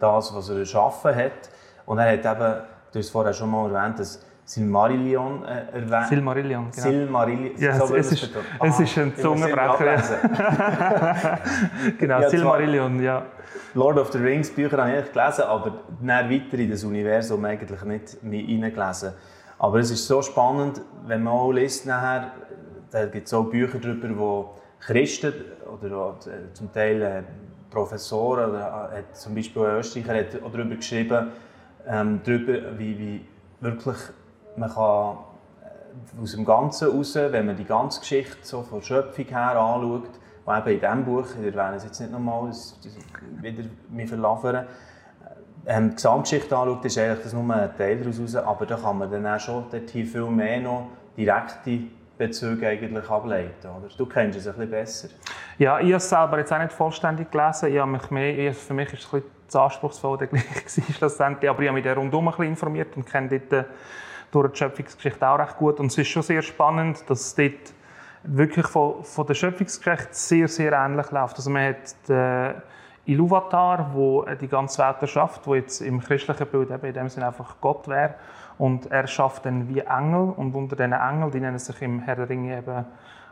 das, 0.00 0.34
was 0.34 0.48
er 0.48 0.58
erschaffen 0.58 1.14
hat. 1.14 1.50
Und 1.86 1.98
er 1.98 2.12
hat 2.12 2.18
eben, 2.24 2.54
du 2.92 2.98
hast 2.98 3.10
vorher 3.10 3.32
schon 3.32 3.50
mal 3.50 3.72
erwähnt, 3.72 4.00
dass 4.00 4.24
Silmarillion 4.44 5.44
äh, 5.44 5.76
erwähnt. 5.76 6.08
Silmarillion, 6.08 6.70
genau. 6.72 6.88
Silmarillion. 6.88 7.56
Ja, 7.56 7.74
so 7.74 7.94
es, 7.94 8.10
ist, 8.10 8.30
es 8.60 8.80
ist 8.80 8.98
ein 8.98 9.16
Zungenbrecher. 9.16 10.02
genau, 11.98 12.20
ja, 12.20 12.30
Silmarillion, 12.30 13.00
ja. 13.00 13.26
Lord 13.74 13.98
of 13.98 14.10
the 14.10 14.18
Rings 14.18 14.50
Bücher 14.50 14.78
habe 14.78 14.98
ich 14.98 15.12
gelesen, 15.12 15.42
aber 15.42 15.72
weiter 16.00 16.58
in 16.58 16.70
das 16.70 16.82
Universum 16.82 17.44
eigentlich 17.44 17.82
nicht 17.84 18.22
mehr 18.24 18.42
hineingelesen. 18.42 19.12
Aber 19.60 19.78
es 19.78 19.90
ist 19.90 20.06
so 20.06 20.22
spannend, 20.22 20.80
wenn 21.04 21.22
man 21.22 21.34
auch 21.34 21.52
liest 21.52 21.84
nachher, 21.84 22.32
da 22.90 23.04
gibt 23.04 23.26
es 23.26 23.34
auch 23.34 23.44
Bücher 23.44 23.78
darüber, 23.78 24.08
wo 24.16 24.54
Christen 24.80 25.34
oder 25.70 26.16
äh, 26.26 26.54
zum 26.54 26.72
Teil 26.72 27.02
äh, 27.02 27.22
Professoren 27.70 28.52
oder 28.52 28.90
äh, 28.90 29.12
zum 29.12 29.34
Beispiel 29.34 29.62
ein 29.66 29.76
Österreicher 29.76 30.14
hat 30.14 30.42
auch 30.42 30.50
darüber 30.50 30.76
geschrieben, 30.76 31.28
ähm, 31.86 32.22
darüber, 32.24 32.78
wie, 32.78 32.98
wie 32.98 33.26
wirklich 33.60 33.98
man 34.56 34.70
kann 34.70 35.18
aus 36.22 36.32
dem 36.32 36.46
Ganzen 36.46 36.90
heraus, 36.90 37.14
wenn 37.14 37.44
man 37.44 37.56
die 37.56 37.64
ganze 37.64 38.00
Geschichte 38.00 38.38
so 38.40 38.62
von 38.62 38.80
Schöpfung 38.80 39.26
her 39.26 39.60
anschaut, 39.60 40.08
die 40.46 40.58
eben 40.58 40.68
in 40.68 40.80
diesem 40.80 41.04
Buch, 41.04 41.26
wir 41.38 41.54
werden 41.54 41.74
es 41.76 41.84
jetzt 41.84 42.00
nicht 42.00 42.10
nochmal 42.10 42.50
wieder 43.42 43.64
mich 43.90 44.08
verlaufen, 44.08 44.64
ähm, 45.66 45.90
die 45.90 45.96
Gesamtgeschichte 45.96 46.56
anschaut, 46.56 46.84
ist 46.84 46.98
eigentlich 46.98 47.22
das 47.22 47.32
nur 47.32 47.54
ein 47.54 47.76
Teil 47.76 47.98
daraus, 47.98 48.36
aber 48.36 48.66
da 48.66 48.76
kann 48.76 48.98
man 48.98 49.10
dann 49.10 49.26
auch 49.26 49.40
schon 49.40 49.64
hier 49.70 50.06
viel 50.06 50.26
mehr 50.26 50.60
noch 50.60 50.88
direkte 51.16 51.80
Bezüge 52.16 52.68
eigentlich 52.68 53.08
ableiten. 53.08 53.66
Oder? 53.66 53.88
Du 53.96 54.06
kennst 54.06 54.38
es 54.38 54.46
ein 54.46 54.54
bisschen 54.54 54.70
besser. 54.70 55.08
Ja, 55.58 55.78
ich 55.78 55.86
habe 55.86 55.96
es 55.96 56.08
selber 56.08 56.38
jetzt 56.38 56.52
auch 56.52 56.58
nicht 56.58 56.72
vollständig 56.72 57.30
gelesen. 57.30 57.72
Ich 57.72 57.78
habe 57.78 57.90
mich 57.90 58.10
mehr, 58.10 58.54
für 58.54 58.74
mich 58.74 58.92
ist 58.92 59.00
es 59.00 59.06
ein 59.06 59.20
bisschen 59.20 59.40
zu 59.48 59.60
anspruchsvoll 59.60 60.28
schlussendlich, 60.98 61.50
aber 61.50 61.62
ich 61.62 61.68
habe 61.68 61.80
mich 61.80 61.96
rundum 61.96 62.28
ein 62.28 62.30
bisschen 62.32 62.46
informiert 62.48 62.96
und 62.96 63.06
kenne 63.06 63.28
dort 63.28 63.52
äh, 63.52 63.64
durch 64.30 64.52
die 64.52 64.58
Schöpfungsgeschichte 64.58 65.26
auch 65.26 65.38
recht 65.38 65.56
gut. 65.56 65.80
Und 65.80 65.86
es 65.86 65.98
ist 65.98 66.08
schon 66.08 66.22
sehr 66.22 66.42
spannend, 66.42 67.02
dass 67.08 67.20
es 67.20 67.34
dort 67.34 67.74
wirklich 68.22 68.66
von, 68.66 69.02
von 69.02 69.26
der 69.26 69.34
Schöpfungsgeschichte 69.34 70.08
sehr, 70.10 70.48
sehr 70.48 70.72
ähnlich 70.72 71.10
läuft. 71.10 71.36
Also 71.36 71.50
man 71.50 71.68
hat 71.68 72.08
den 72.08 72.54
Iluvatar, 73.06 73.90
wo 73.94 74.24
die 74.40 74.48
ganze 74.48 74.82
Welt 74.82 74.96
erschafft, 75.00 75.46
wo 75.46 75.54
jetzt 75.54 75.80
im 75.80 76.00
christlichen 76.00 76.46
Bild 76.46 76.70
eben 76.70 76.86
in 76.86 76.94
dem 76.94 77.08
Sinne 77.08 77.28
einfach 77.28 77.56
Gott 77.60 77.88
wäre. 77.88 78.14
Und 78.58 78.90
er 78.90 79.06
schafft 79.06 79.46
dann 79.46 79.68
wie 79.68 79.80
Engel 79.80 80.32
und 80.36 80.54
unter 80.54 80.76
diesen 80.76 80.92
Engeln, 80.92 81.30
die 81.30 81.40
nennen 81.40 81.58
sich 81.58 81.80
im 81.82 82.00
Herr 82.00 82.16
der 82.16 82.28
Ringe 82.28 82.58
eben 82.58 82.84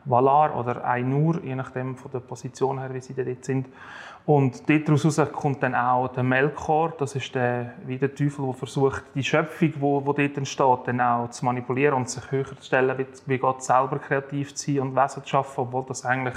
Valar 0.05 0.57
oder 0.57 0.85
Ainur, 0.85 1.43
je 1.43 1.55
nachdem 1.55 1.97
von 1.97 2.11
der 2.11 2.21
Position 2.21 2.79
her, 2.79 2.93
wie 2.95 3.01
sie 3.01 3.15
dort 3.15 3.45
sind. 3.45 3.69
Und 4.25 4.69
daraus 4.69 5.21
kommt 5.33 5.63
dann 5.63 5.75
auch 5.75 6.09
der 6.09 6.23
Melkor, 6.23 6.93
das 6.99 7.15
ist 7.15 7.35
der, 7.35 7.73
wie 7.87 7.97
der 7.97 8.15
Teufel, 8.15 8.45
der 8.45 8.55
versucht, 8.55 9.03
die 9.15 9.25
Schöpfung, 9.25 9.73
die, 9.73 9.81
dort 9.81 10.19
entsteht, 10.37 10.79
dann 10.87 11.01
auch 11.01 11.31
zu 11.31 11.45
manipulieren 11.47 11.95
und 11.95 12.11
sich 12.11 12.31
höher 12.31 12.45
zu 12.45 12.63
stellen, 12.63 13.07
wie 13.27 13.39
Gott 13.39 13.63
selber 13.63 13.99
kreativ 13.99 14.55
zu 14.55 14.73
sein 14.73 14.81
und 14.81 14.97
Wesen 14.97 15.23
zu 15.23 15.29
schaffen, 15.31 15.61
obwohl 15.61 15.85
das 15.89 16.05
eigentlich 16.05 16.37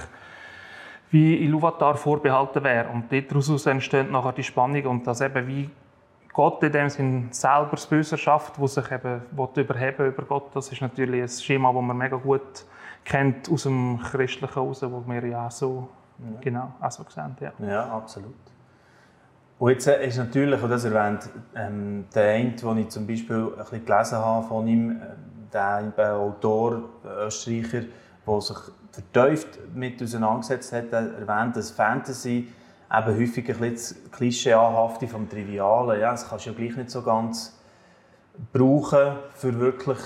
wie 1.11 1.35
Iluvatar 1.43 1.95
vorbehalten 1.95 2.63
wäre. 2.63 2.89
Und 2.89 3.11
daraus 3.11 3.65
entsteht 3.65 4.09
nachher 4.09 4.31
die 4.31 4.43
Spannung 4.43 4.85
und 4.85 5.07
das 5.07 5.21
eben 5.21 5.47
wie 5.47 5.69
Gott 6.33 6.63
in 6.63 6.71
dem 6.71 6.89
Sinn 6.89 7.27
selber 7.31 7.71
das 7.71 7.85
Böse 7.85 8.17
schafft, 8.17 8.57
wo 8.57 8.65
sich 8.65 8.89
eben 8.91 9.21
überheben 9.55 10.05
über 10.07 10.23
Gott, 10.23 10.55
das 10.55 10.71
ist 10.71 10.81
natürlich 10.81 11.21
ein 11.21 11.27
Schema, 11.27 11.73
das 11.73 11.81
man 11.81 11.97
mega 11.97 12.15
gut 12.15 12.65
kennt 13.03 13.51
aus 13.51 13.63
dem 13.63 13.99
Christlichen 14.01 14.53
heraus, 14.53 14.81
wo 14.83 15.03
wir 15.05 15.25
ja 15.25 15.47
auch 15.47 15.51
so, 15.51 15.89
ja. 16.19 16.39
genau, 16.39 16.73
auch 16.79 16.91
so 16.91 17.03
sehen. 17.09 17.35
Ja. 17.41 17.51
ja, 17.67 17.83
absolut. 17.91 18.33
Und 19.59 19.71
jetzt 19.71 19.87
äh, 19.87 20.07
ist 20.07 20.17
natürlich, 20.17 20.61
und 20.61 20.69
das 20.69 20.85
erwähnt, 20.85 21.29
ähm, 21.55 22.05
der 22.15 22.33
eine, 22.33 22.51
den 22.51 22.77
ich 22.77 22.89
zum 22.89 23.05
Beispiel 23.05 23.51
ein 23.51 23.57
bisschen 23.57 23.85
gelesen 23.85 24.17
habe 24.17 24.47
von 24.47 24.67
ihm, 24.67 24.91
äh, 24.91 24.95
der 25.53 26.15
Autor, 26.15 26.83
Österreicher, 27.03 27.83
der 28.27 28.41
sich 28.41 28.57
vertieft 28.91 29.59
mit 29.73 30.01
auseinandergesetzt 30.01 30.73
hat, 30.73 30.91
erwähnt, 30.91 31.55
dass 31.55 31.71
Fantasy 31.71 32.51
eben 32.93 33.19
häufig 33.19 33.49
ein 33.49 33.57
bisschen 33.57 33.73
das 33.73 34.11
Klischeehafte 34.11 35.07
vom 35.07 35.29
Trivialen, 35.29 35.99
ja, 35.99 36.11
das 36.11 36.27
kannst 36.27 36.45
du 36.45 36.51
ja 36.51 36.55
gleich 36.55 36.75
nicht 36.75 36.91
so 36.91 37.01
ganz 37.01 37.57
brauchen, 38.51 39.17
für 39.33 39.57
wirklich 39.59 39.99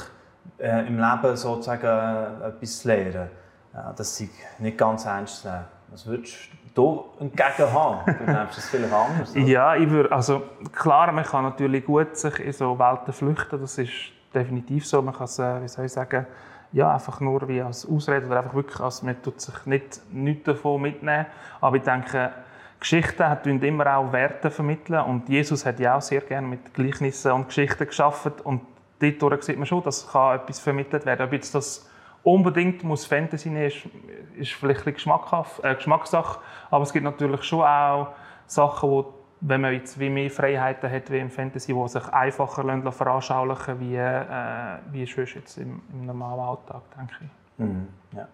äh, 0.59 0.87
im 0.87 0.99
Leben 0.99 1.35
sozusagen 1.35 2.41
äh, 2.41 2.47
etwas 2.47 2.79
zu 2.79 2.87
lernen. 2.87 3.29
Ja, 3.73 3.93
das 3.95 4.19
ist 4.19 4.31
nicht 4.59 4.77
ganz 4.77 5.05
ernst 5.05 5.41
zu 5.41 5.47
nehmen. 5.49 5.65
Was 5.89 6.05
würdest 6.05 6.35
du 6.73 7.05
entgegen 7.19 7.71
haben? 7.73 8.05
Du 8.05 8.31
nimmst 8.31 8.57
es 8.57 8.69
vielleicht 8.69 8.93
anders. 8.93 9.31
Oder? 9.31 9.39
Ja, 9.41 9.75
ich 9.75 9.89
würde, 9.89 10.11
also 10.11 10.43
klar, 10.71 11.11
man 11.11 11.23
kann 11.23 11.43
natürlich 11.43 11.85
gut 11.85 12.15
sich 12.17 12.39
in 12.39 12.51
so 12.51 12.77
Welten 12.77 13.13
flüchten, 13.13 13.59
das 13.59 13.77
ist 13.77 13.91
definitiv 14.33 14.85
so. 14.87 15.01
Man 15.01 15.13
kann 15.13 15.25
es, 15.25 15.39
äh, 15.39 15.61
wie 15.61 15.67
soll 15.67 15.85
ich 15.85 15.91
sagen, 15.91 16.25
ja, 16.71 16.93
einfach 16.93 17.19
nur 17.19 17.47
wie 17.47 17.61
als 17.61 17.87
Ausrede 17.87 18.25
oder 18.27 18.37
einfach 18.37 18.53
wirklich 18.53 18.79
als, 18.79 19.01
man 19.01 19.21
tut 19.21 19.39
sich 19.39 19.65
nicht, 19.65 20.01
nichts 20.11 20.43
davon 20.43 20.81
mitnehmen. 20.81 21.25
Aber 21.61 21.77
ich 21.77 21.83
denke, 21.83 22.31
Geschichten 22.79 23.23
tun 23.43 23.61
immer 23.61 23.97
auch 23.97 24.11
Werte 24.11 24.51
vermitteln 24.51 25.01
und 25.01 25.29
Jesus 25.29 25.65
hat 25.65 25.79
ja 25.79 25.97
auch 25.97 26.01
sehr 26.01 26.21
gerne 26.21 26.47
mit 26.47 26.73
Gleichnissen 26.73 27.31
und 27.31 27.47
Geschichten 27.47 27.87
geschaffen 27.87 28.33
und 28.43 28.61
dort 28.99 29.43
sieht 29.43 29.57
man 29.57 29.65
schon, 29.65 29.83
dass 29.83 30.07
kann 30.07 30.35
etwas 30.35 30.59
vermittelt 30.59 31.05
werden. 31.05 31.25
Ob 31.25 31.33
jetzt 31.33 31.55
das 31.55 31.89
unbedingt 32.23 32.83
muss 32.83 33.05
Fantasy 33.05 33.49
sein, 33.49 33.57
ist, 33.57 33.87
ist 34.35 34.53
vielleicht 34.53 34.85
ein 34.85 34.93
äh, 34.93 35.75
Geschmackssache, 35.75 36.39
aber 36.69 36.83
es 36.83 36.93
gibt 36.93 37.05
natürlich 37.05 37.43
schon 37.43 37.61
auch 37.61 38.09
Sachen, 38.47 38.89
wo 38.89 39.13
wenn 39.47 39.61
man 39.61 39.73
jetzt 39.73 39.99
wie 39.99 40.09
mehr 40.09 40.31
Freiheiten 40.31 40.89
hat 40.89 41.11
wie 41.11 41.19
im 41.19 41.29
Fantasy, 41.29 41.73
die 41.73 41.87
sich 41.87 42.07
einfacher 42.07 42.91
veranschaulichen 42.91 43.79
wie, 43.79 43.95
äh, 43.95 44.77
wie 44.91 45.05
sonst 45.05 45.35
jetzt 45.35 45.57
im, 45.57 45.81
im, 45.93 46.05
normalen 46.05 46.39
Alltag, 46.39 46.81
denke 46.97 47.13
ich. 47.21 47.59
Mhm, 47.59 47.87
ja. 48.13 48.27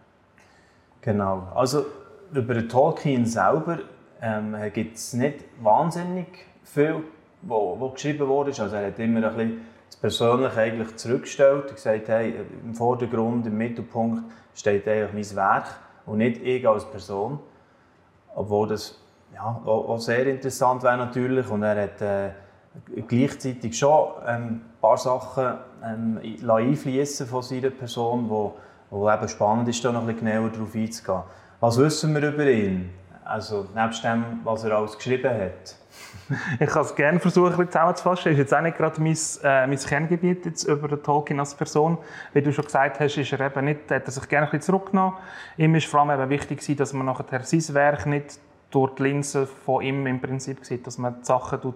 Genau. 1.01 1.47
Also 1.53 1.85
über 2.33 2.53
den 2.53 2.69
Tolkien 2.69 3.25
selber 3.25 3.79
ähm, 4.21 4.55
gibt 4.73 4.95
es 4.95 5.13
nicht 5.13 5.43
wahnsinnig 5.61 6.27
viel, 6.63 7.03
wo, 7.41 7.77
wo 7.77 7.89
geschrieben 7.89 8.27
wurde. 8.27 8.51
Also 8.51 8.73
er 8.75 8.87
hat 8.87 8.99
immer 8.99 9.27
ein 9.27 9.35
bisschen 9.35 9.61
das 9.87 9.97
Persönliche 9.97 10.61
eigentlich 10.61 10.95
zurückgestellt 10.95 11.65
und 11.65 11.75
gesagt, 11.75 12.07
hey, 12.07 12.35
im 12.63 12.73
Vordergrund, 12.73 13.45
im 13.47 13.57
Mittelpunkt 13.57 14.23
steht 14.55 14.87
eigentlich 14.87 15.29
mein 15.29 15.35
Werk 15.35 15.65
und 16.05 16.19
nicht 16.19 16.41
ich 16.41 16.65
als 16.65 16.89
Person. 16.89 17.39
Obwohl 18.33 18.69
das 18.69 18.97
ja, 19.33 19.61
auch, 19.65 19.99
sehr 19.99 20.27
interessant 20.27 20.83
wäre 20.83 20.97
natürlich. 20.97 21.49
Und 21.49 21.63
er 21.63 21.83
hat 21.83 22.01
äh, 22.01 22.31
gleichzeitig 23.07 23.77
schon 23.77 24.09
ähm, 24.27 24.43
ein 24.43 24.61
paar 24.81 24.97
Sachen 24.97 25.57
ähm, 25.83 26.19
einfließen 26.47 27.27
von 27.27 27.41
seiner 27.41 27.69
Person, 27.69 28.29
wo, 28.29 28.55
wo 28.89 29.09
eben 29.09 29.27
spannend 29.27 29.67
ist, 29.69 29.83
da 29.83 29.91
noch 29.91 30.01
ein 30.01 30.07
bisschen 30.07 30.27
genauer 30.27 30.49
darauf 30.49 30.75
einzugehen. 30.75 31.21
Was 31.59 31.77
wissen 31.77 32.13
wir 32.13 32.29
über 32.29 32.45
ihn? 32.45 32.89
Also, 33.23 33.67
nebst 33.75 34.03
dem, 34.03 34.41
was 34.43 34.63
er 34.63 34.75
alles 34.75 34.97
geschrieben 34.97 35.31
hat. 35.31 35.75
ich 36.59 36.69
kann 36.69 36.81
es 36.81 36.95
gerne 36.95 37.19
versuchen, 37.19 37.67
zusammenzufassen. 37.67 38.23
Das 38.25 38.33
ist 38.33 38.37
jetzt 38.39 38.53
auch 38.53 38.61
nicht 38.61 38.77
gerade 38.77 38.99
mein, 39.01 39.17
äh, 39.43 39.67
mein 39.67 39.77
Kerngebiet 39.77 40.45
jetzt 40.45 40.63
über 40.63 40.87
den 40.87 41.03
Tolkien 41.03 41.39
als 41.39 41.55
Person. 41.55 41.97
Wie 42.33 42.41
du 42.41 42.51
schon 42.51 42.65
gesagt 42.65 42.99
hast, 42.99 43.17
ist 43.17 43.31
er 43.31 43.39
eben 43.41 43.65
nicht, 43.65 43.91
hat 43.91 44.05
er 44.05 44.11
sich 44.11 44.27
gerne 44.27 44.47
ein 44.47 44.51
bisschen 44.51 44.73
zurückgenommen. 44.73 45.17
Ihm 45.57 45.75
ist 45.75 45.87
vor 45.87 46.01
allem 46.01 46.19
eben 46.19 46.29
wichtig, 46.29 46.75
dass 46.77 46.93
man 46.93 47.05
nachher 47.05 47.43
sein 47.43 47.75
Werk 47.75 48.05
nicht 48.05 48.39
durch 48.71 48.95
die 48.95 49.03
Linse 49.03 49.45
von 49.45 49.83
ihm 49.83 50.07
im 50.07 50.19
Prinzip 50.19 50.65
sieht, 50.65 50.87
dass 50.87 50.97
man 50.97 51.19
die 51.19 51.25
Sachen 51.25 51.73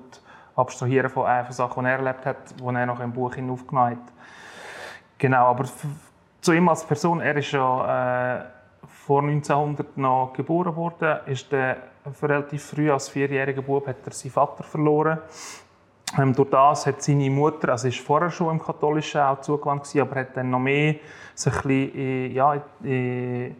abstrahieren 0.55 1.09
von, 1.09 1.27
äh, 1.27 1.43
von 1.43 1.53
Sachen, 1.53 1.83
die 1.83 1.89
er 1.89 1.97
erlebt 1.97 2.25
hat, 2.25 2.59
die 2.59 2.63
er 2.63 2.85
noch 2.85 2.99
im 2.99 3.11
Buch 3.11 3.35
aufgenommen 3.37 3.91
hat. 3.91 4.13
Genau, 5.17 5.45
aber 5.47 5.65
zu 6.41 6.53
ihm 6.53 6.69
als 6.69 6.85
Person, 6.85 7.21
er 7.21 7.35
ist 7.37 7.51
ja 7.51 8.39
äh, 8.39 8.45
vor 9.05 9.21
1900 9.21 9.97
noch 9.97 10.33
geboren 10.33 10.75
worden, 10.75 11.19
ist 11.25 11.51
der 11.51 11.77
relativ 12.21 12.63
früh 12.63 12.91
als 12.91 13.09
vierjähriger 13.09 13.61
Bub 13.61 13.87
hat 13.87 13.97
er 14.05 14.13
seinen 14.13 14.31
Vater 14.31 14.63
verloren. 14.63 15.19
Ähm, 16.17 16.33
durch 16.33 16.49
das 16.49 16.85
hat 16.85 17.01
seine 17.01 17.29
Mutter, 17.29 17.69
also 17.69 17.87
ist 17.87 17.99
vorher 17.99 18.29
schon 18.29 18.51
im 18.51 18.63
Katholischen 18.63 19.21
auch 19.21 19.41
zugewandt 19.41 19.83
gewesen, 19.83 20.01
aber 20.01 20.19
hat 20.19 20.37
dann 20.37 20.49
noch 20.49 20.59
mehr 20.59 20.95
sich 21.33 21.53
ein 21.53 21.61
bisschen, 21.61 22.31
ja, 22.31 22.61
in, 22.83 23.55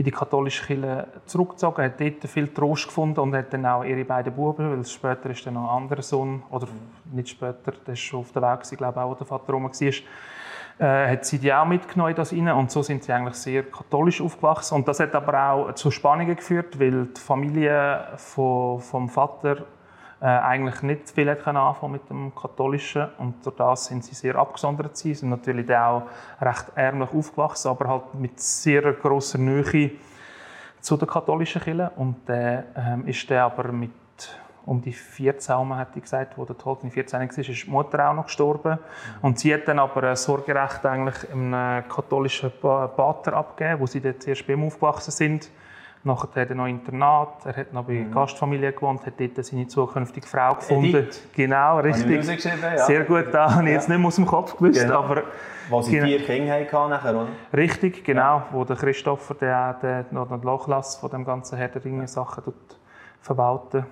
in 0.00 0.04
die 0.04 0.12
katholische 0.12 0.64
Kirche 0.64 1.08
zurückgezogen, 1.26 1.84
hat 1.84 2.00
dort 2.00 2.24
viel 2.24 2.48
Trost 2.48 2.86
gefunden 2.86 3.20
und 3.20 3.34
hat 3.34 3.52
dann 3.52 3.66
auch 3.66 3.84
ihre 3.84 4.02
beiden 4.02 4.32
Buben, 4.32 4.70
weil 4.70 4.82
später 4.86 5.28
ist 5.28 5.44
dann 5.44 5.52
noch 5.52 5.70
ein 5.70 5.82
anderer 5.82 6.00
Sohn, 6.00 6.42
oder 6.50 6.68
nicht 7.12 7.28
später, 7.28 7.72
der 7.86 7.92
ist 7.92 8.00
schon 8.00 8.20
auf 8.20 8.32
der 8.32 8.40
Weg, 8.40 8.62
glaube 8.78 8.94
ich, 8.98 9.02
auch, 9.02 9.10
wo 9.10 9.14
der 9.14 9.26
Vater 9.26 9.52
rum 9.52 9.64
war, 9.64 9.72
äh, 10.78 11.12
hat 11.12 11.26
sie 11.26 11.38
die 11.38 11.52
auch 11.52 11.66
mitgenommen 11.66 12.14
das 12.14 12.32
rein 12.32 12.48
und 12.48 12.70
so 12.70 12.82
sind 12.82 13.04
sie 13.04 13.12
eigentlich 13.12 13.34
sehr 13.34 13.64
katholisch 13.64 14.22
aufgewachsen. 14.22 14.76
Und 14.76 14.88
das 14.88 15.00
hat 15.00 15.14
aber 15.14 15.50
auch 15.50 15.74
zu 15.74 15.90
Spannungen 15.90 16.34
geführt, 16.34 16.80
weil 16.80 17.04
die 17.04 17.20
Familie 17.20 18.06
von, 18.16 18.80
vom 18.80 19.06
Vater 19.06 19.66
äh, 20.20 20.26
eigentlich 20.26 20.82
nicht 20.82 21.10
viel 21.10 21.30
hat 21.30 21.46
anfangen 21.46 21.92
mit 21.92 22.08
dem 22.10 22.34
Katholischen 22.34 23.08
und 23.18 23.44
durch 23.44 23.56
das 23.56 23.86
sind 23.86 24.04
sie 24.04 24.14
sehr 24.14 24.36
abgesondert 24.36 24.96
sie 24.96 25.14
sind 25.14 25.30
natürlich 25.30 25.74
auch 25.74 26.02
recht 26.40 26.66
ärmlich 26.74 27.10
aufgewachsen, 27.12 27.68
aber 27.68 27.88
halt 27.88 28.14
mit 28.14 28.38
sehr 28.38 28.92
großer 28.92 29.38
Nähe 29.38 29.92
zu 30.80 30.96
der 30.96 31.08
katholischen 31.08 31.62
Kirche 31.62 31.90
und 31.96 32.28
äh, 32.28 32.62
ist 33.06 33.28
der 33.30 33.44
aber 33.44 33.72
mit 33.72 33.90
um 34.66 34.80
die 34.80 34.92
14 34.92 35.54
herum, 35.54 35.74
hat 35.74 35.94
die 35.94 36.00
gesagt, 36.00 36.36
wo 36.36 36.44
der 36.44 36.56
Tolkien 36.56 36.90
14 36.90 37.18
war, 37.20 37.38
ist 37.38 37.48
die 37.48 37.70
Mutter 37.70 38.08
auch 38.08 38.14
noch 38.14 38.26
gestorben. 38.26 38.72
Mhm. 38.72 38.78
Und 39.22 39.38
sie 39.38 39.54
hat 39.54 39.66
dann 39.66 39.78
aber 39.78 40.04
ein 40.04 40.16
Sorgerecht 40.16 40.84
eigentlich 40.84 41.30
einem 41.32 41.88
katholischen 41.88 42.52
Pater 42.60 43.32
abgegeben, 43.32 43.80
wo 43.80 43.86
sie 43.86 44.00
dort 44.00 44.22
zuerst 44.22 44.46
bei 44.46 44.52
ihm 44.52 44.64
aufgewachsen 44.64 45.10
sind. 45.10 45.50
Nachher 46.02 46.40
hat 46.40 46.48
er 46.48 46.54
noch 46.54 46.66
Internat, 46.66 47.44
er 47.44 47.56
hat 47.56 47.74
noch 47.74 47.84
bei 47.84 47.92
mhm. 47.92 48.10
Gastfamilie 48.10 48.72
gewohnt, 48.72 49.04
hat 49.04 49.14
dort 49.18 49.44
seine 49.44 49.68
zukünftige 49.68 50.26
Frau 50.26 50.54
gefunden. 50.54 50.96
Edith. 50.96 51.20
Genau, 51.34 51.78
richtig. 51.80 52.24
Ja. 52.42 52.78
Sehr 52.78 53.04
gut, 53.04 53.26
da 53.32 53.54
habe 53.54 53.66
ich 53.66 53.74
jetzt 53.74 53.88
nicht 53.88 54.02
aus 54.02 54.16
dem 54.16 54.24
Kopf 54.24 54.56
gewusst. 54.56 54.80
Genau. 54.80 55.02
Aber, 55.02 55.24
wo 55.68 55.82
sie 55.82 55.92
genau. 55.92 56.06
vier 56.06 56.24
Kinder 56.24 56.54
hatten 56.54 56.90
nachher, 56.90 57.14
oder? 57.14 57.28
Richtig, 57.52 58.02
genau. 58.02 58.38
Ja. 58.38 58.46
Wo 58.50 58.64
der 58.64 58.76
Christopher 58.76 59.34
der, 59.34 59.74
der 59.74 60.06
noch 60.10 60.28
den 60.28 60.40
Lochlass 60.40 60.96
von 60.96 61.10
dem 61.10 61.26
ganzen 61.26 61.58
Herr 61.58 61.68
der 61.68 61.84
Ringe 61.84 62.08
Sachen 62.08 62.54
verwalten. 63.20 63.84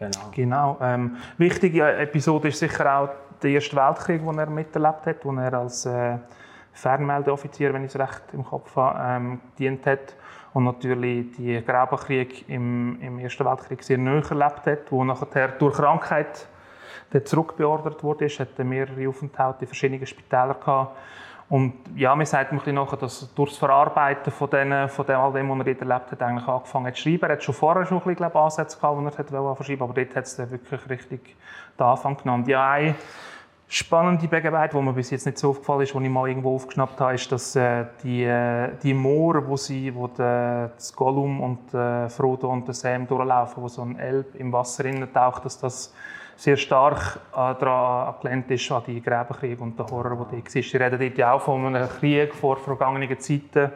Genau. 0.00 0.18
genau. 0.32 0.78
Ähm, 0.80 1.18
wichtige 1.38 1.88
Episode 1.98 2.48
ist 2.48 2.58
sicher 2.58 2.98
auch 2.98 3.10
der 3.40 3.50
Erste 3.50 3.76
Weltkrieg, 3.76 4.24
den 4.24 4.38
er 4.38 4.50
miterlebt 4.50 5.06
hat, 5.06 5.24
wo 5.24 5.32
er 5.32 5.54
als 5.54 5.86
äh, 5.86 6.18
Fernmeldeoffizier, 6.72 7.72
wenn 7.72 7.84
ich 7.84 7.94
es 7.94 7.98
recht 8.00 8.22
im 8.32 8.44
Kopf 8.44 8.74
habe, 8.74 8.98
ähm, 9.00 9.40
gedient 9.52 9.86
hat 9.86 10.16
und 10.54 10.64
natürlich 10.64 11.32
die 11.36 11.60
Grabenkrieg 11.62 12.48
im, 12.48 13.00
im 13.02 13.18
Ersten 13.18 13.44
Weltkrieg 13.44 13.82
sehr 13.82 13.98
nahe 13.98 14.22
erlebt 14.22 14.66
hat, 14.66 14.90
wo 14.90 15.04
nachher 15.04 15.48
durch 15.48 15.74
Krankheit 15.74 16.46
zurückbeordert 17.24 18.02
wurde, 18.02 18.28
hat 18.28 18.48
er 18.56 18.64
mehrere 18.64 19.08
Aufenthalte 19.08 19.62
in 19.62 19.66
verschiedenen 19.66 20.06
Spitälern 20.06 20.56
gehabt. 20.58 20.96
Und 21.48 21.74
ja, 21.94 22.14
mir 22.16 22.24
sagt 22.24 22.52
ein 22.52 22.58
bisschen 22.58 22.76
nachher, 22.76 22.96
dass 22.96 23.32
durch 23.34 23.50
das 23.50 23.58
Verarbeiten 23.58 24.32
von, 24.32 24.48
denen, 24.48 24.88
von 24.88 25.04
dem, 25.06 25.16
all 25.16 25.32
dem, 25.32 25.48
was 25.50 25.58
er 25.58 25.74
dort 25.74 25.80
erlebt 25.90 26.12
hat, 26.12 26.22
eigentlich 26.22 26.48
angefangen 26.48 26.86
hat 26.86 26.96
zu 26.96 27.02
schreiben. 27.02 27.24
Er 27.24 27.32
hat 27.32 27.44
schon 27.44 27.54
vorher 27.54 27.84
schon 27.84 27.98
ein 27.98 28.00
bisschen, 28.04 28.16
glaube 28.16 28.40
Ansätze 28.40 28.78
gehabt, 28.78 28.98
die 28.98 29.34
er 29.34 29.42
wollte 29.42 29.56
verschreiben, 29.56 29.82
aber 29.82 29.94
dort 29.94 30.16
hat 30.16 30.24
es 30.24 30.36
dann 30.36 30.50
wirklich 30.50 30.88
richtig 30.88 31.36
den 31.78 31.84
Anfang 31.84 32.16
genommen. 32.16 32.52
Eine 32.52 32.94
spannende 33.68 34.28
Begebenheit, 34.28 34.72
die 34.72 34.80
mir 34.80 34.92
bis 34.92 35.10
jetzt 35.10 35.26
nicht 35.26 35.38
so 35.38 35.50
aufgefallen 35.50 35.82
ist, 35.82 35.94
die 35.94 36.02
ich 36.02 36.10
mal 36.10 36.28
irgendwo 36.28 36.54
aufgeschnappt 36.54 37.00
habe, 37.00 37.14
ist, 37.14 37.30
dass 37.32 37.56
äh, 37.56 37.86
die, 38.02 38.24
äh, 38.24 38.70
die 38.82 38.94
Moore, 38.94 39.46
wo, 39.46 39.56
sie, 39.56 39.94
wo 39.94 40.06
der, 40.06 40.68
das 40.76 40.94
Gollum 40.94 41.40
und 41.40 41.74
äh, 41.74 42.08
Frodo 42.08 42.50
und 42.50 42.66
der 42.66 42.74
Sam 42.74 43.06
durchlaufen, 43.06 43.62
wo 43.62 43.68
so 43.68 43.82
ein 43.82 43.98
Elb 43.98 44.34
im 44.36 44.52
Wasser 44.52 44.84
taucht, 45.12 45.44
dass 45.44 45.58
das 45.58 45.94
sehr 46.36 46.56
stark 46.56 47.20
äh, 47.32 47.54
daran 47.54 48.14
angelehnt 48.14 48.50
ist 48.50 48.70
an 48.70 48.82
die 48.86 49.00
Gräbenkriege 49.00 49.62
und 49.62 49.78
den 49.78 49.86
Horror, 49.86 50.26
der 50.30 50.38
da 50.40 50.44
war. 50.44 50.62
Sie 50.62 50.76
reden 50.76 51.00
dort 51.00 51.18
ja 51.18 51.32
auch 51.32 51.40
von 51.40 51.66
einem 51.66 51.88
Krieg 51.88 52.34
vor 52.34 52.56
vergangenen 52.56 53.18
Zeiten, 53.18 53.70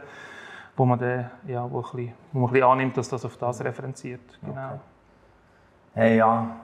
wo 0.76 0.84
man, 0.84 0.98
dann, 0.98 1.30
ja, 1.46 1.68
wo, 1.70 1.78
ein 1.78 1.82
bisschen, 1.82 2.12
wo 2.32 2.40
man 2.40 2.48
ein 2.48 2.52
bisschen 2.52 2.68
annimmt, 2.68 2.96
dass 2.96 3.08
das 3.08 3.24
auf 3.24 3.36
das 3.36 3.64
referenziert. 3.64 4.38
Genau. 4.40 4.52
Okay. 4.52 4.78
Hey, 5.94 6.16
ja, 6.18 6.56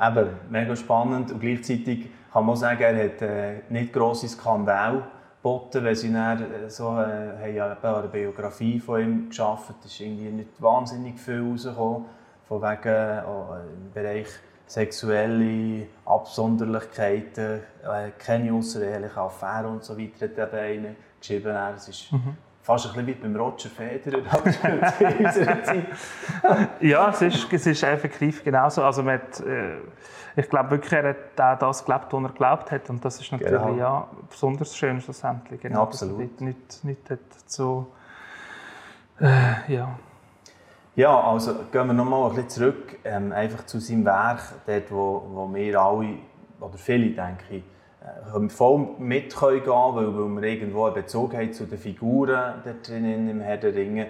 eben, 0.00 0.28
mega 0.50 0.76
spannend 0.76 1.32
und 1.32 1.40
gleichzeitig 1.40 2.08
kann 2.32 2.46
man 2.46 2.56
sagen, 2.56 2.82
er 2.82 3.04
hat 3.04 3.22
äh, 3.22 3.60
nicht 3.68 3.92
grosse 3.92 4.28
Skandale 4.28 5.04
geboten, 5.42 5.84
weil 5.84 5.96
sie 5.96 6.12
dann 6.12 6.42
äh, 6.42 6.70
so, 6.70 6.88
äh, 6.98 7.38
haben 7.40 7.54
ja 7.54 7.76
eine 7.82 8.08
Biografie 8.08 8.80
von 8.80 9.00
ihm 9.00 9.28
geschaffen, 9.28 9.74
es 9.84 9.92
ist 9.92 10.00
irgendwie 10.00 10.30
nicht 10.30 10.62
wahnsinnig 10.62 11.18
viel 11.18 11.42
rausgekommen, 11.42 12.06
von 12.48 12.62
wegen 12.62 13.24
oh, 13.26 13.54
im 13.54 13.92
Bereich 13.92 14.28
sexuelle 14.66 15.86
Absonderlichkeiten, 16.06 17.60
äh, 17.84 18.10
keine 18.18 18.54
außereheliche 18.54 19.20
Affäre 19.20 19.68
und 19.68 19.84
so 19.84 19.98
weiter 19.98 20.28
hat 20.42 20.54
eben 20.54 20.96
geschrieben. 21.20 21.54
Es 21.76 21.88
ist 21.88 22.12
mhm. 22.12 22.36
Fast 22.62 22.86
ein 22.86 22.92
bisschen 22.92 23.06
wie 23.06 23.14
beim 23.14 23.36
Roger 23.36 23.68
Federer 23.68 24.18
in 25.00 25.26
unserer 25.26 25.64
Zeit. 25.64 25.86
ja, 26.80 27.10
es 27.10 27.22
ist, 27.22 27.52
es 27.52 27.66
ist 27.66 27.82
effektiv 27.82 28.44
genauso. 28.44 28.84
Also 28.84 29.02
mit, 29.02 29.40
äh, 29.40 29.78
ich 30.36 30.48
glaube 30.48 30.70
wirklich, 30.70 30.92
er 30.92 31.10
hat 31.10 31.40
auch 31.40 31.58
das 31.58 31.84
gelebt, 31.84 32.12
was 32.12 32.22
er 32.22 32.28
geglaubt 32.28 32.70
hat. 32.70 32.88
Und 32.88 33.04
das 33.04 33.20
ist 33.20 33.32
natürlich 33.32 33.52
genau. 33.52 33.76
ja, 33.76 34.08
besonders 34.30 34.76
schön 34.76 35.00
schlussendlich. 35.00 35.60
Genau, 35.60 35.82
Absolut. 35.82 36.40
Nicht, 36.40 36.84
nicht, 36.84 37.18
so... 37.46 37.88
Äh, 39.20 39.72
ja. 39.72 39.98
Ja, 40.94 41.20
also 41.20 41.54
gehen 41.72 41.86
wir 41.86 41.94
nochmal 41.94 42.28
ein 42.28 42.36
bisschen 42.36 42.50
zurück, 42.50 42.98
ähm, 43.04 43.32
einfach 43.32 43.64
zu 43.64 43.80
seinem 43.80 44.04
Werk, 44.04 44.40
dort 44.66 44.90
wo, 44.90 45.26
wo 45.32 45.54
wir 45.54 45.80
alle, 45.80 46.18
oder 46.60 46.76
viele 46.76 47.10
denke 47.10 47.44
ich, 47.50 47.64
voll 48.48 48.88
mit 48.98 49.34
können 49.34 49.66
weil, 49.66 50.16
weil 50.16 50.42
wir 50.42 50.48
irgendwo 50.48 50.86
einen 50.86 50.94
Bezug 50.94 51.34
haben 51.34 51.52
zu 51.52 51.66
den 51.66 51.78
Figuren 51.78 52.54
dort 52.64 52.88
drinnen 52.88 53.28
im 53.28 53.40
Herr 53.40 53.58
der 53.58 53.74
Ringe. 53.74 54.08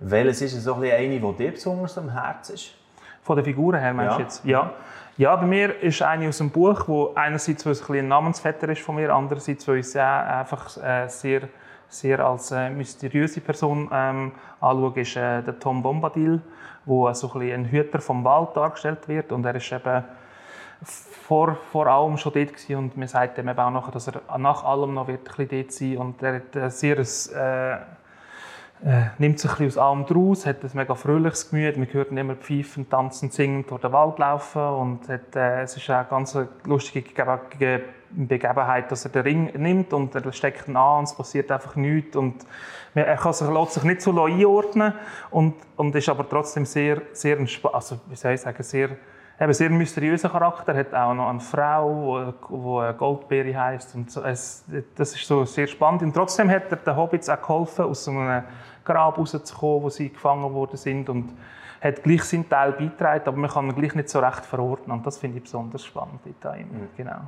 Welches 0.00 0.42
ist 0.42 0.62
so 0.62 0.74
ein 0.74 0.80
bisschen 0.80 0.96
eine, 0.96 1.20
die 1.20 1.36
dir 1.36 1.52
besonders 1.52 1.98
am 1.98 2.10
Herzen 2.10 2.54
ist? 2.54 2.74
Von 3.22 3.36
den 3.36 3.44
Figuren 3.44 3.80
her 3.80 3.92
meinst 3.92 4.12
ja. 4.12 4.16
du 4.16 4.22
jetzt? 4.22 4.44
Ja. 4.44 4.72
Ja, 5.16 5.34
bei 5.34 5.46
mir 5.46 5.82
ist 5.82 6.00
eine 6.00 6.28
aus 6.28 6.38
dem 6.38 6.50
Buch, 6.50 6.86
wo 6.86 7.12
einerseits 7.16 7.66
weil 7.66 7.72
es 7.72 7.90
ein, 7.90 7.96
ein 7.96 8.08
Namensvetter 8.08 8.68
ist 8.68 8.82
von 8.82 8.94
mir, 8.94 9.12
andererseits 9.12 9.66
weil 9.66 9.78
ich 9.78 9.86
es 9.86 9.96
einfach 9.96 10.76
äh, 10.76 11.08
sehr 11.08 11.48
sehr 11.88 12.24
als 12.24 12.50
äh, 12.50 12.70
mysteriöse 12.70 13.40
Person 13.40 13.88
ähm, 13.92 14.32
anschaue, 14.60 15.00
ist 15.00 15.16
äh, 15.16 15.42
der 15.42 15.58
Tom 15.58 15.82
Bombadil, 15.82 16.40
wo 16.84 17.12
so 17.12 17.32
ein, 17.34 17.52
ein 17.52 17.64
Hüter 17.64 18.00
vom 18.00 18.24
Wald 18.24 18.56
dargestellt 18.56 19.08
wird 19.08 19.32
und 19.32 19.44
er 19.44 19.54
ist 19.54 19.72
eben 19.72 20.04
vor, 20.82 21.58
vor 21.72 21.86
allem 21.86 22.16
schon 22.16 22.32
dort 22.32 22.48
gewesen 22.48 22.76
und 22.76 22.96
man 22.96 23.08
sagt 23.08 23.38
ihm 23.38 23.48
auch 23.48 23.70
nachher, 23.70 23.92
dass 23.92 24.08
er 24.08 24.22
nach 24.38 24.64
allem 24.64 24.94
noch 24.94 25.08
wird 25.08 25.28
dort 25.36 25.72
sein 25.72 25.98
und 25.98 26.22
er 26.22 26.36
hat 26.36 26.56
äh, 26.56 26.70
sehr 26.70 26.98
ein, 26.98 27.06
äh, 28.84 29.10
nimmt 29.18 29.40
sich 29.40 29.50
ein 29.50 29.56
bisschen 29.58 29.82
aus 29.82 29.88
allem 29.88 30.06
draus, 30.06 30.46
hat 30.46 30.62
ein 30.62 30.70
mega 30.74 30.94
fröhliches 30.94 31.50
Gemüt. 31.50 31.76
Man 31.76 31.92
hört 31.92 32.12
ihn 32.12 32.16
immer 32.16 32.36
pfeifen, 32.36 32.88
tanzen, 32.88 33.30
singen, 33.30 33.66
durch 33.66 33.80
den 33.80 33.92
Wald 33.92 34.18
laufen. 34.18 34.62
Und 34.62 35.08
hat, 35.08 35.34
äh, 35.34 35.62
es 35.62 35.76
ist 35.76 35.90
eine 35.90 36.06
ganz 36.08 36.38
lustige 36.64 37.10
Begebenheit, 38.10 38.92
dass 38.92 39.04
er 39.04 39.10
den 39.10 39.22
Ring 39.22 39.50
nimmt 39.56 39.92
und 39.92 40.14
er 40.14 40.32
steckt 40.32 40.68
ihn 40.68 40.76
an 40.76 41.00
und 41.00 41.04
es 41.04 41.14
passiert 41.14 41.50
einfach 41.50 41.74
nichts. 41.74 42.16
Und 42.16 42.46
er 42.94 43.16
kann 43.16 43.32
sich, 43.32 43.48
lässt 43.48 43.72
sich 43.72 43.82
nicht 43.82 44.00
so 44.00 44.10
einordnen 44.22 44.92
und, 45.30 45.54
und 45.76 45.94
ist 45.94 46.08
aber 46.08 46.28
trotzdem 46.28 46.64
sehr, 46.64 47.02
sehr, 47.12 47.38
also, 47.72 47.98
wie 48.08 48.16
soll 48.16 48.32
ich 48.32 48.40
sagen, 48.40 48.62
sehr 48.62 48.90
eben 49.40 49.52
sehr 49.52 49.70
mysteriöser 49.70 50.28
Charakter, 50.28 50.74
hat 50.74 50.92
auch 50.94 51.14
noch 51.14 51.28
eine 51.28 51.40
Frau, 51.40 52.32
die 52.32 52.98
Goldbeere 52.98 53.56
heisst. 53.56 53.94
Und 53.94 54.10
so, 54.10 54.22
es, 54.22 54.64
das 54.96 55.14
ist 55.14 55.26
so 55.26 55.44
sehr 55.44 55.66
spannend. 55.66 56.02
Und 56.02 56.14
trotzdem 56.14 56.50
hat 56.50 56.70
er 56.70 56.76
den 56.76 56.96
Hobbits 56.96 57.28
auch 57.28 57.40
geholfen, 57.40 57.84
aus 57.84 58.04
so 58.04 58.10
einem 58.10 58.42
Grab 58.84 59.18
rauszukommen, 59.18 59.82
wo 59.82 59.90
sie 59.90 60.10
gefangen 60.10 60.52
worden 60.52 60.76
sind. 60.76 61.08
Und 61.08 61.32
hat 61.80 62.02
gleich 62.02 62.24
seinen 62.24 62.48
Teil 62.48 62.72
beigetragen, 62.72 63.22
aber 63.26 63.36
man 63.36 63.50
kann 63.50 63.66
ihn 63.66 63.74
gleich 63.74 63.94
nicht 63.94 64.08
so 64.08 64.18
recht 64.18 64.44
verordnen. 64.44 64.96
Und 64.96 65.06
das 65.06 65.18
finde 65.18 65.38
ich 65.38 65.44
besonders 65.44 65.84
spannend 65.84 66.20
ihm. 66.26 66.32
Mhm. 66.34 66.88
Genau. 66.96 67.20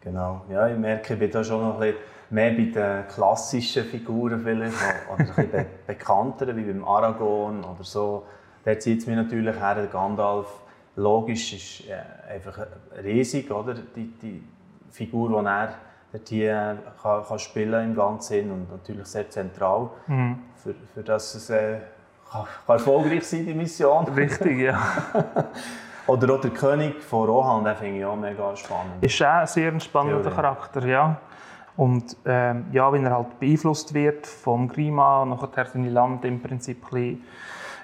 Genau. 0.00 0.42
Ja, 0.48 0.68
ich 0.68 0.78
merke, 0.78 1.14
ich 1.14 1.18
bin 1.18 1.30
da 1.30 1.42
schon 1.42 1.60
noch 1.60 1.74
ein 1.74 1.80
bisschen 1.80 1.96
mehr 2.30 2.50
bei 2.52 2.64
den 2.72 3.08
klassischen 3.08 3.84
Figuren 3.84 4.40
vielleicht, 4.40 4.76
oder 5.12 5.20
ein 5.20 5.26
bisschen 5.26 5.50
be 5.50 5.66
bekannteren, 5.88 6.56
wie 6.56 6.62
beim 6.62 6.84
Aragorn 6.84 7.64
oder 7.64 7.82
so. 7.82 8.24
Da 8.64 8.78
zieht 8.78 9.00
es 9.00 9.06
mich 9.06 9.16
natürlich 9.16 9.56
her, 9.56 9.74
der 9.74 9.86
Gandalf 9.86 10.46
logisch 10.96 11.52
ist 11.52 11.88
äh, 11.88 12.32
einfach 12.32 12.58
riesig, 13.02 13.50
oder? 13.50 13.74
Die, 13.74 14.12
die 14.20 14.42
Figur, 14.90 15.28
die 15.40 15.46
er 15.46 15.74
dort 16.12 16.28
hier 16.28 16.78
kann, 17.02 17.24
kann 17.24 17.38
spielen 17.38 17.84
im 17.84 17.94
ganzen 17.94 18.50
und 18.50 18.70
natürlich 18.70 19.06
sehr 19.06 19.28
zentral, 19.30 19.90
mhm. 20.06 20.38
für, 20.56 20.74
für 20.94 21.02
das 21.02 21.34
es 21.34 21.50
äh, 21.50 21.78
kann, 22.30 22.44
kann 22.66 22.76
erfolgreich 22.76 23.26
sein 23.26 23.46
die 23.46 23.54
Mission. 23.54 24.04
Richtig, 24.06 24.58
ja. 24.58 24.80
Oder 26.06 26.34
auch 26.34 26.40
der 26.40 26.50
König 26.50 27.02
von 27.02 27.28
Rohan, 27.28 27.64
den 27.64 27.74
finde 27.76 27.98
ich 27.98 28.04
auch 28.04 28.16
mega 28.16 28.54
spannend. 28.54 29.02
Ist 29.02 29.20
auch 29.22 29.26
ein 29.26 29.46
sehr 29.46 29.80
spannender 29.80 30.22
Theorie. 30.22 30.36
Charakter, 30.36 30.86
ja. 30.86 31.20
Und 31.76 32.16
ähm, 32.24 32.66
ja, 32.72 32.90
wenn 32.92 33.04
er 33.04 33.16
halt 33.16 33.38
beeinflusst 33.38 33.92
wird 33.92 34.26
vom 34.26 34.68
Grima, 34.68 35.24
nachher 35.26 35.66
seine 35.66 35.90
Land 35.90 36.24
im 36.24 36.40
Prinzip 36.40 36.84
ein 36.84 36.90
bisschen 36.90 37.24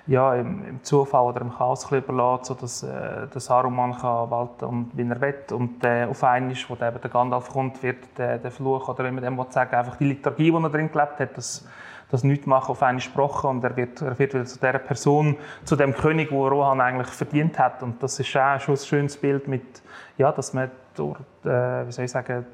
ja, 0.07 0.35
im, 0.35 0.65
im, 0.67 0.83
Zufall 0.83 1.25
oder 1.25 1.41
im 1.43 1.53
Chaos 1.53 1.91
überlässt, 1.91 2.47
sodass 2.47 2.83
äh, 2.83 3.27
der 3.33 3.41
Saruman 3.41 3.97
kann 3.97 4.31
walten 4.31 4.65
und 4.65 4.91
wie 4.95 5.09
er 5.09 5.21
will. 5.21 5.35
Und 5.53 5.85
äh, 5.85 6.05
auf 6.05 6.25
einmal, 6.25 6.57
wo 6.69 6.75
der, 6.75 6.93
der 6.93 7.11
Gandalf 7.11 7.49
kommt, 7.51 7.83
wird 7.83 7.99
der, 8.19 8.39
der 8.39 8.51
Fluch, 8.51 8.89
oder 8.89 9.05
wie 9.05 9.11
man 9.11 9.23
dem 9.23 9.41
sagen 9.51 9.75
einfach 9.75 9.97
die 9.97 10.07
Liturgie, 10.07 10.51
die 10.51 10.57
er 10.57 10.71
drin 10.71 10.91
gelebt 10.91 11.21
hat, 11.21 11.37
das, 11.37 11.67
das 12.11 12.25
Nichtmachen 12.25 12.73
auf 12.73 12.83
einmal 12.83 12.97
gesprochen 12.97 13.51
und 13.51 13.65
er 13.65 13.77
wird, 13.77 14.03
er 14.03 14.19
wird 14.19 14.35
wieder 14.35 14.45
zu 14.45 14.59
der 14.59 14.79
Person, 14.79 15.37
zu 15.65 15.77
dem 15.77 15.95
König, 15.95 16.33
wo 16.33 16.47
Rohan 16.49 16.81
eigentlich 16.81 17.09
verdient 17.09 17.59
hat. 17.59 17.83
Und 17.83 18.03
das 18.03 18.19
ist 18.19 18.37
auch 18.37 18.61
schon 18.61 18.75
ein 18.75 18.79
schönes 18.79 19.17
Bild 19.17 19.47
mit, 19.47 19.83
ja, 20.19 20.33
dass 20.33 20.53
man 20.53 20.71
durch, 20.95 21.19
äh, 21.45 21.87
wie 21.87 21.93
soll 21.93 22.05
ich 22.05 22.11
sagen, 22.11 22.45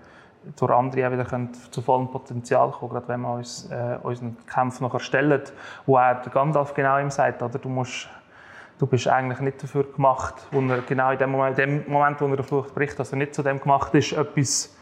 durch 0.56 0.70
andere 0.70 1.06
auch 1.06 1.12
wieder 1.12 1.26
zu 1.70 1.82
vollem 1.82 2.08
Potenzial 2.08 2.70
kommen, 2.70 2.92
gerade 2.92 3.08
wenn 3.08 3.20
wir 3.20 3.34
uns 3.34 3.70
äh, 3.70 3.98
unseren 4.02 4.36
Kampf 4.46 4.80
noch 4.80 4.94
erstellen, 4.94 5.42
wo 5.86 5.96
auch 5.96 6.22
der 6.22 6.32
Gandalf 6.32 6.74
genau 6.74 6.98
ihm 6.98 7.10
sagt, 7.10 7.42
oder, 7.42 7.58
du, 7.58 7.68
musst, 7.68 8.08
du 8.78 8.86
bist 8.86 9.08
eigentlich 9.08 9.40
nicht 9.40 9.62
dafür 9.62 9.84
gemacht, 9.84 10.34
wo 10.50 10.60
er 10.60 10.80
genau 10.82 11.10
in 11.10 11.18
dem 11.18 11.30
Moment, 11.30 11.58
in 11.58 11.82
dem 11.84 11.92
Moment 11.92 12.20
wo 12.20 12.26
er 12.26 12.36
der 12.36 12.44
Flucht 12.44 12.74
bricht, 12.74 12.98
dass 12.98 13.12
er 13.12 13.18
nicht 13.18 13.34
zu 13.34 13.42
dem 13.42 13.60
gemacht 13.60 13.94
ist, 13.94 14.12
etwas 14.12 14.74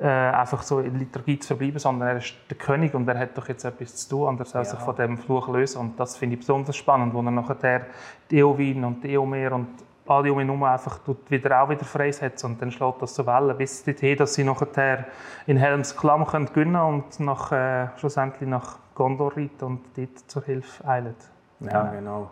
äh, 0.00 0.06
einfach 0.06 0.62
so 0.62 0.80
in 0.80 0.98
Liturgie 0.98 1.38
zu 1.38 1.48
verbleiben, 1.48 1.78
sondern 1.78 2.08
er 2.08 2.16
ist 2.16 2.34
der 2.50 2.56
König 2.56 2.94
und 2.94 3.06
er 3.08 3.18
hat 3.18 3.36
doch 3.38 3.48
jetzt 3.48 3.64
etwas 3.64 3.94
zu 3.94 4.08
tun 4.10 4.28
und 4.28 4.40
er 4.40 4.46
soll 4.46 4.62
ja. 4.62 4.70
sich 4.70 4.80
von 4.80 4.96
dem 4.96 5.18
Fluch 5.18 5.48
lösen 5.48 5.78
und 5.78 6.00
das 6.00 6.16
finde 6.16 6.34
ich 6.34 6.40
besonders 6.40 6.76
spannend, 6.76 7.14
wo 7.14 7.20
er 7.20 7.30
nachher 7.30 7.86
die 8.30 8.38
Eowyn 8.38 8.84
und 8.84 9.04
Eomer 9.04 9.52
und 9.52 9.68
alle 10.06 10.32
um 10.32 10.40
ihn 10.40 10.46
herum 10.46 10.62
einfach 10.64 11.00
wieder 11.28 11.62
auch 11.62 11.68
wieder 11.70 11.84
freisetzen 11.84 12.50
und 12.50 12.62
dann 12.62 12.70
schlägt 12.70 13.00
das 13.00 13.14
so 13.14 13.26
Wellen 13.26 13.56
bis 13.56 13.84
dorthin, 13.84 14.16
dass 14.16 14.34
sie 14.34 14.44
nachher 14.44 15.06
in 15.46 15.56
Helms 15.56 15.96
Klamm 15.96 16.26
können 16.26 16.46
gewinnen 16.46 16.76
und 16.76 17.20
nach, 17.20 17.52
äh, 17.52 17.88
schlussendlich 17.96 18.48
nach 18.48 18.78
Gondor 18.94 19.36
reiten 19.36 19.64
und 19.64 19.80
dort 19.96 20.18
zur 20.30 20.44
Hilfe 20.44 20.86
eilen. 20.86 21.14
Ja, 21.60 21.84
genau. 21.84 22.30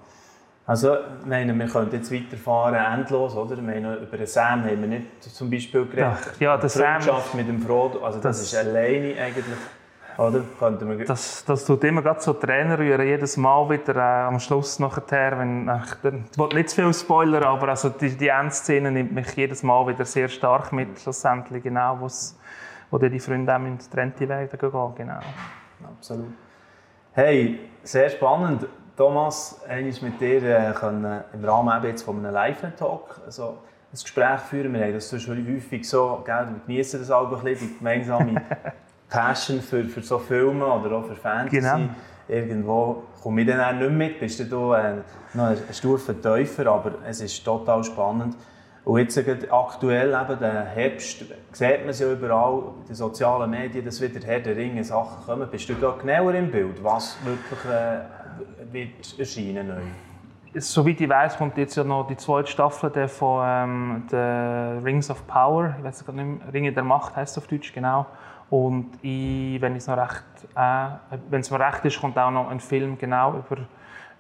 Also, 0.65 0.97
meine, 1.27 1.55
wir 1.55 1.67
können 1.67 1.91
jetzt 1.93 2.13
weiterfahren, 2.13 2.75
endlos, 2.75 3.35
oder? 3.35 3.57
Meine, 3.57 3.97
über 3.97 4.17
den 4.17 4.27
Sam 4.27 4.63
haben 4.65 4.81
wir 4.81 4.89
nicht 4.89 5.23
zum 5.25 5.51
Beispiel 5.51 5.87
geredet. 5.87 6.37
Ja, 6.39 6.53
ja 6.53 6.57
der 6.57 6.69
Sam, 6.69 7.03
mit 7.35 7.49
dem 7.49 7.61
Frodo, 7.61 8.05
also 8.05 8.21
das, 8.21 8.39
das 8.39 8.53
ist 8.53 8.55
alleine 8.55 9.21
eigentlich 9.21 9.45
oder? 10.19 10.43
wir... 10.61 11.05
das, 11.05 11.45
das 11.45 11.65
tut 11.65 11.83
immer 11.85 12.03
gerade 12.03 12.21
so 12.21 12.33
Trainer 12.33 12.79
rühren, 12.79 13.07
jedes 13.07 13.37
Mal 13.37 13.69
wieder 13.71 13.97
äh, 13.97 14.27
am 14.27 14.39
Schluss 14.41 14.79
nachher, 14.79 15.39
wenn, 15.39 15.69
äh, 15.69 15.79
ich 15.85 16.05
will 16.39 16.49
nicht 16.55 16.71
zu 16.71 16.77
viel 16.77 16.95
Spoiler, 16.95 17.47
aber 17.47 17.69
also 17.69 17.89
die, 17.89 18.17
die 18.17 18.29
Endszene 18.29 18.91
nimmt 18.91 19.13
mich 19.13 19.33
jedes 19.35 19.63
Mal 19.63 19.87
wieder 19.87 20.05
sehr 20.05 20.29
stark 20.29 20.73
mit, 20.73 21.01
schlussendlich 21.01 21.63
genau, 21.63 21.99
wo 22.91 22.99
die 22.99 23.21
Freunde 23.21 23.55
auch 23.55 23.61
in 23.61 23.79
getrennte 23.79 24.29
Wege 24.29 24.57
gehen, 24.57 24.95
genau. 24.97 25.21
Absolut. 25.85 26.33
Hey, 27.13 27.59
sehr 27.83 28.09
spannend. 28.11 28.67
Thomas, 28.97 29.61
einmal 29.69 29.93
mit 30.03 30.21
dir 30.21 30.43
äh, 30.43 30.73
können 30.73 31.25
im 31.33 31.45
Rahmen 31.45 31.85
jetzt 31.85 32.03
von 32.03 32.19
einem 32.19 32.33
Live-Talk 32.33 33.21
also 33.25 33.59
ein 33.93 33.99
Gespräch 34.03 34.41
führen. 34.41 34.73
Wir 34.75 34.85
haben 34.85 34.93
das 34.93 35.23
schon 35.23 35.47
häufig 35.47 35.89
so, 35.89 36.23
gell, 36.25 36.47
wir 36.51 36.61
genießen 36.67 37.01
das 37.01 37.11
auch 37.11 37.33
ein 37.33 37.43
bisschen, 37.43 37.69
die 37.69 37.79
gemeinsame 37.79 38.43
Passion 39.13 39.61
für, 39.61 39.85
für 39.85 40.01
so 40.01 40.19
Filme 40.19 40.65
oder 40.65 40.97
auch 40.97 41.05
für 41.05 41.15
Fantasy. 41.15 41.61
Genau. 41.61 41.91
Irgendwo 42.29 43.03
komme 43.23 43.43
ich 43.43 43.47
dann 43.47 43.61
auch 43.61 43.79
nicht 43.79 43.93
mit, 43.93 44.21
bist 44.21 44.41
du 44.51 44.73
äh, 44.73 44.95
noch 45.35 45.45
eine 45.45 45.59
Stufe 45.71 46.19
tiefer, 46.19 46.67
aber 46.67 46.93
es 47.07 47.21
ist 47.21 47.45
total 47.45 47.85
spannend. 47.85 48.37
Und 48.85 48.99
jetzt 48.99 49.19
aktuell, 49.51 50.09
eben, 50.09 50.39
den 50.41 50.67
Herbst, 50.67 51.25
sieht 51.53 51.81
man 51.81 51.89
es 51.91 52.01
ja 52.01 52.11
überall, 52.11 52.63
in 52.81 52.87
den 52.87 52.95
sozialen 52.95 53.51
Medien, 53.51 53.85
dass 53.85 54.01
wieder 54.01 54.27
Herr 54.27 54.41
der 54.41 54.57
Ringe 54.57 54.83
Sachen 54.83 55.25
kommen. 55.27 55.49
Bist 55.51 55.69
du 55.69 55.75
da 55.75 55.95
genauer 56.01 56.35
im 56.35 56.51
Bild, 56.51 56.83
was 56.83 57.17
wirklich 57.25 57.73
äh, 57.73 58.73
wird 58.73 59.19
erscheinen 59.19 59.69
neu? 59.69 59.83
Soweit 60.55 61.01
ich 61.01 61.09
weiß, 61.09 61.37
kommt 61.39 61.57
jetzt 61.59 61.77
ja 61.77 61.85
noch 61.85 62.07
die 62.07 62.17
zweite 62.17 62.51
Staffel 62.51 63.09
von 63.09 63.43
ähm, 63.47 64.03
The 64.11 64.85
Rings 64.85 65.11
of 65.11 65.27
Power. 65.27 65.75
Ich 65.79 65.85
weiß 65.85 66.05
gar 66.05 66.13
nicht 66.13 66.25
mehr, 66.25 66.53
Ringe 66.53 66.73
der 66.73 66.83
Macht 66.83 67.15
heißt 67.15 67.37
es 67.37 67.43
auf 67.43 67.49
Deutsch 67.49 67.73
genau. 67.73 68.07
Und 68.53 68.99
ich, 69.01 69.59
wenn 69.63 69.77
es 69.77 69.87
noch 69.87 69.97
recht, 69.97 70.25
äh, 70.55 71.17
mir 71.31 71.61
recht 71.61 71.85
ist, 71.87 71.99
kommt 71.99 72.19
auch 72.19 72.31
noch 72.31 72.51
ein 72.51 72.61
Film 72.61 72.99
genau 72.99 73.39
über, 73.39 73.63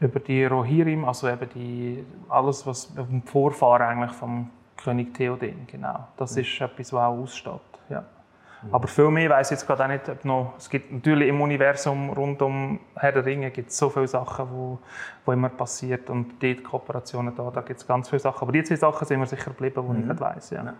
über 0.01 0.21
die 0.21 0.47
Rohirrim, 0.47 1.05
also 1.05 1.29
eben 1.29 1.51
die, 1.55 2.03
alles, 2.31 2.67
was 2.67 2.87
vom 2.87 3.23
Vorfahren 3.25 3.83
eigentlich 3.83 4.13
vom 4.13 4.49
König 4.83 5.13
Theoden, 5.13 5.67
genau. 5.71 6.09
Das 6.17 6.35
ist 6.35 6.61
etwas, 6.63 6.95
was 6.95 7.03
auch 7.03 7.23
aussteht, 7.23 7.61
ja. 7.91 8.05
Aber 8.71 8.89
viel 8.89 9.11
mehr 9.11 9.29
weiß 9.29 9.51
ich 9.51 9.59
jetzt 9.59 9.67
gerade 9.67 9.85
auch 9.85 9.89
nicht. 9.89 10.09
Ob 10.09 10.25
noch, 10.25 10.55
es 10.57 10.71
gibt 10.71 10.91
natürlich 10.91 11.29
im 11.29 11.39
Universum 11.39 12.09
rund 12.11 12.41
um 12.41 12.81
Herr 12.95 13.13
der 13.13 13.27
Ringe 13.27 13.51
gibt 13.51 13.71
so 13.71 13.91
viele 13.91 14.09
Sachen, 14.09 14.47
wo, 14.51 14.79
wo 15.27 15.33
immer 15.33 15.51
passiert 15.51 16.09
und 16.09 16.43
dort 16.43 16.63
Kooperationen 16.63 17.35
da, 17.35 17.51
da 17.51 17.61
gibt 17.61 17.81
es 17.81 17.87
ganz 17.87 18.09
viele 18.09 18.21
Sachen. 18.21 18.43
Aber 18.43 18.53
die 18.53 18.63
zwei 18.63 18.77
Sachen 18.77 19.07
sind 19.07 19.19
mir 19.19 19.27
sicher 19.27 19.51
geblieben, 19.51 19.83
die 19.85 19.93
mhm. 19.93 20.01
ich 20.01 20.07
nicht 20.07 20.21
weiss. 20.21 20.51
Ja. 20.51 20.75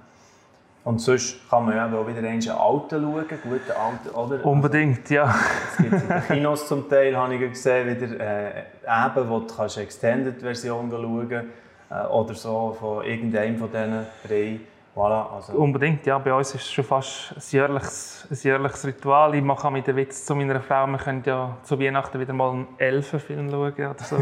Und 0.85 1.01
sonst 1.01 1.49
kann 1.49 1.65
man 1.65 1.77
ja 1.77 1.87
auch 1.87 2.07
wieder 2.07 2.19
einen 2.19 2.49
alten 2.49 3.03
schauen, 3.03 3.25
guten 3.29 3.71
alten, 3.71 4.09
oder? 4.17 4.45
Unbedingt, 4.45 5.09
ja. 5.11 5.33
Es 5.71 5.77
gibt 5.77 5.93
in 5.93 6.09
den 6.09 6.23
Kinos 6.27 6.67
zum 6.67 6.89
Teil, 6.89 7.17
habe 7.17 7.35
ich 7.35 7.41
gesehen, 7.41 7.89
wieder 7.89 8.19
äh, 8.19 8.65
eben, 8.85 9.31
wo 9.31 9.41
du 9.41 9.55
kannst 9.55 9.79
Extended-Version 9.79 10.91
schauen 10.91 11.51
äh, 11.89 12.07
oder 12.09 12.35
so 12.35 12.77
von 12.79 13.05
irgendeinem 13.05 13.59
von 13.59 13.71
diesen 13.71 14.07
drei. 14.27 14.61
Voilà, 14.95 15.33
also. 15.35 15.55
Unbedingt, 15.55 16.05
ja. 16.05 16.19
Bei 16.19 16.35
uns 16.35 16.55
ist 16.55 16.63
es 16.63 16.71
schon 16.71 16.85
fast 16.85 17.33
ein 17.35 17.43
jährliches, 17.49 18.27
ein 18.31 18.37
jährliches 18.37 18.85
Ritual. 18.85 19.35
Ich 19.35 19.43
mache 19.43 19.71
mit 19.71 19.87
den 19.87 19.97
Witz 19.97 20.27
zu 20.27 20.35
meiner 20.35 20.61
Frau, 20.61 20.87
wir 20.87 20.99
können 20.99 21.23
ja 21.25 21.57
zu 21.63 21.81
Weihnachten 21.81 22.21
wieder 22.21 22.35
mal 22.35 22.51
einen 22.51 22.67
Elfenfilm 22.77 23.51
schauen 23.51 23.73
oder 23.73 23.97
so. 23.99 24.17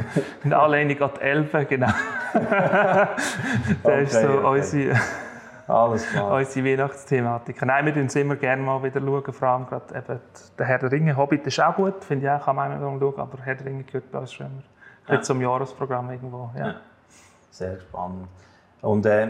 Alle 0.55 0.77
einig 0.77 1.01
an 1.01 1.11
die 1.16 1.23
Elfen, 1.23 1.66
genau. 1.66 1.88
das 2.33 3.09
okay, 3.83 4.03
ist 4.05 4.12
so 4.12 4.29
okay. 4.29 4.46
unsere, 4.46 5.01
Alles 5.71 6.07
klar. 6.09 6.33
unsere 6.39 6.67
Weihnachtsthematik. 6.67 7.65
Nein, 7.65 7.87
wir 7.87 7.95
schauen 7.95 8.07
es 8.07 8.17
immer 8.17 8.37
gerne 8.37 8.63
mal 8.63 8.83
wieder 8.83 9.01
schauen, 9.01 9.33
vor 9.33 9.49
allem 9.49 9.67
gerade 9.67 9.95
eben 9.95 10.21
der 10.59 10.67
Herr 10.67 10.79
der 10.79 10.93
Ringe. 10.93 11.17
Hobbit 11.17 11.47
ist 11.47 11.61
auch 11.61 11.77
gut, 11.77 12.05
finde 12.05 12.27
ich 12.27 12.31
auch, 12.31 12.45
kann 12.45 12.57
man 12.57 12.73
immer 12.73 12.99
schauen, 12.99 13.19
aber 13.19 13.39
Herr 13.43 13.55
der 13.55 13.67
Ringe 13.67 13.85
gehört 13.85 14.11
bei 14.11 14.19
uns 14.19 14.33
schon 14.33 14.47
immer 14.47 15.19
ja. 15.19 15.23
zum 15.23 15.41
Jahresprogramm 15.41 16.11
irgendwo. 16.11 16.51
Ja. 16.57 16.67
ja. 16.67 16.75
Sehr 17.51 17.79
spannend. 17.79 18.29
Und 18.83 19.05
äh, 19.07 19.29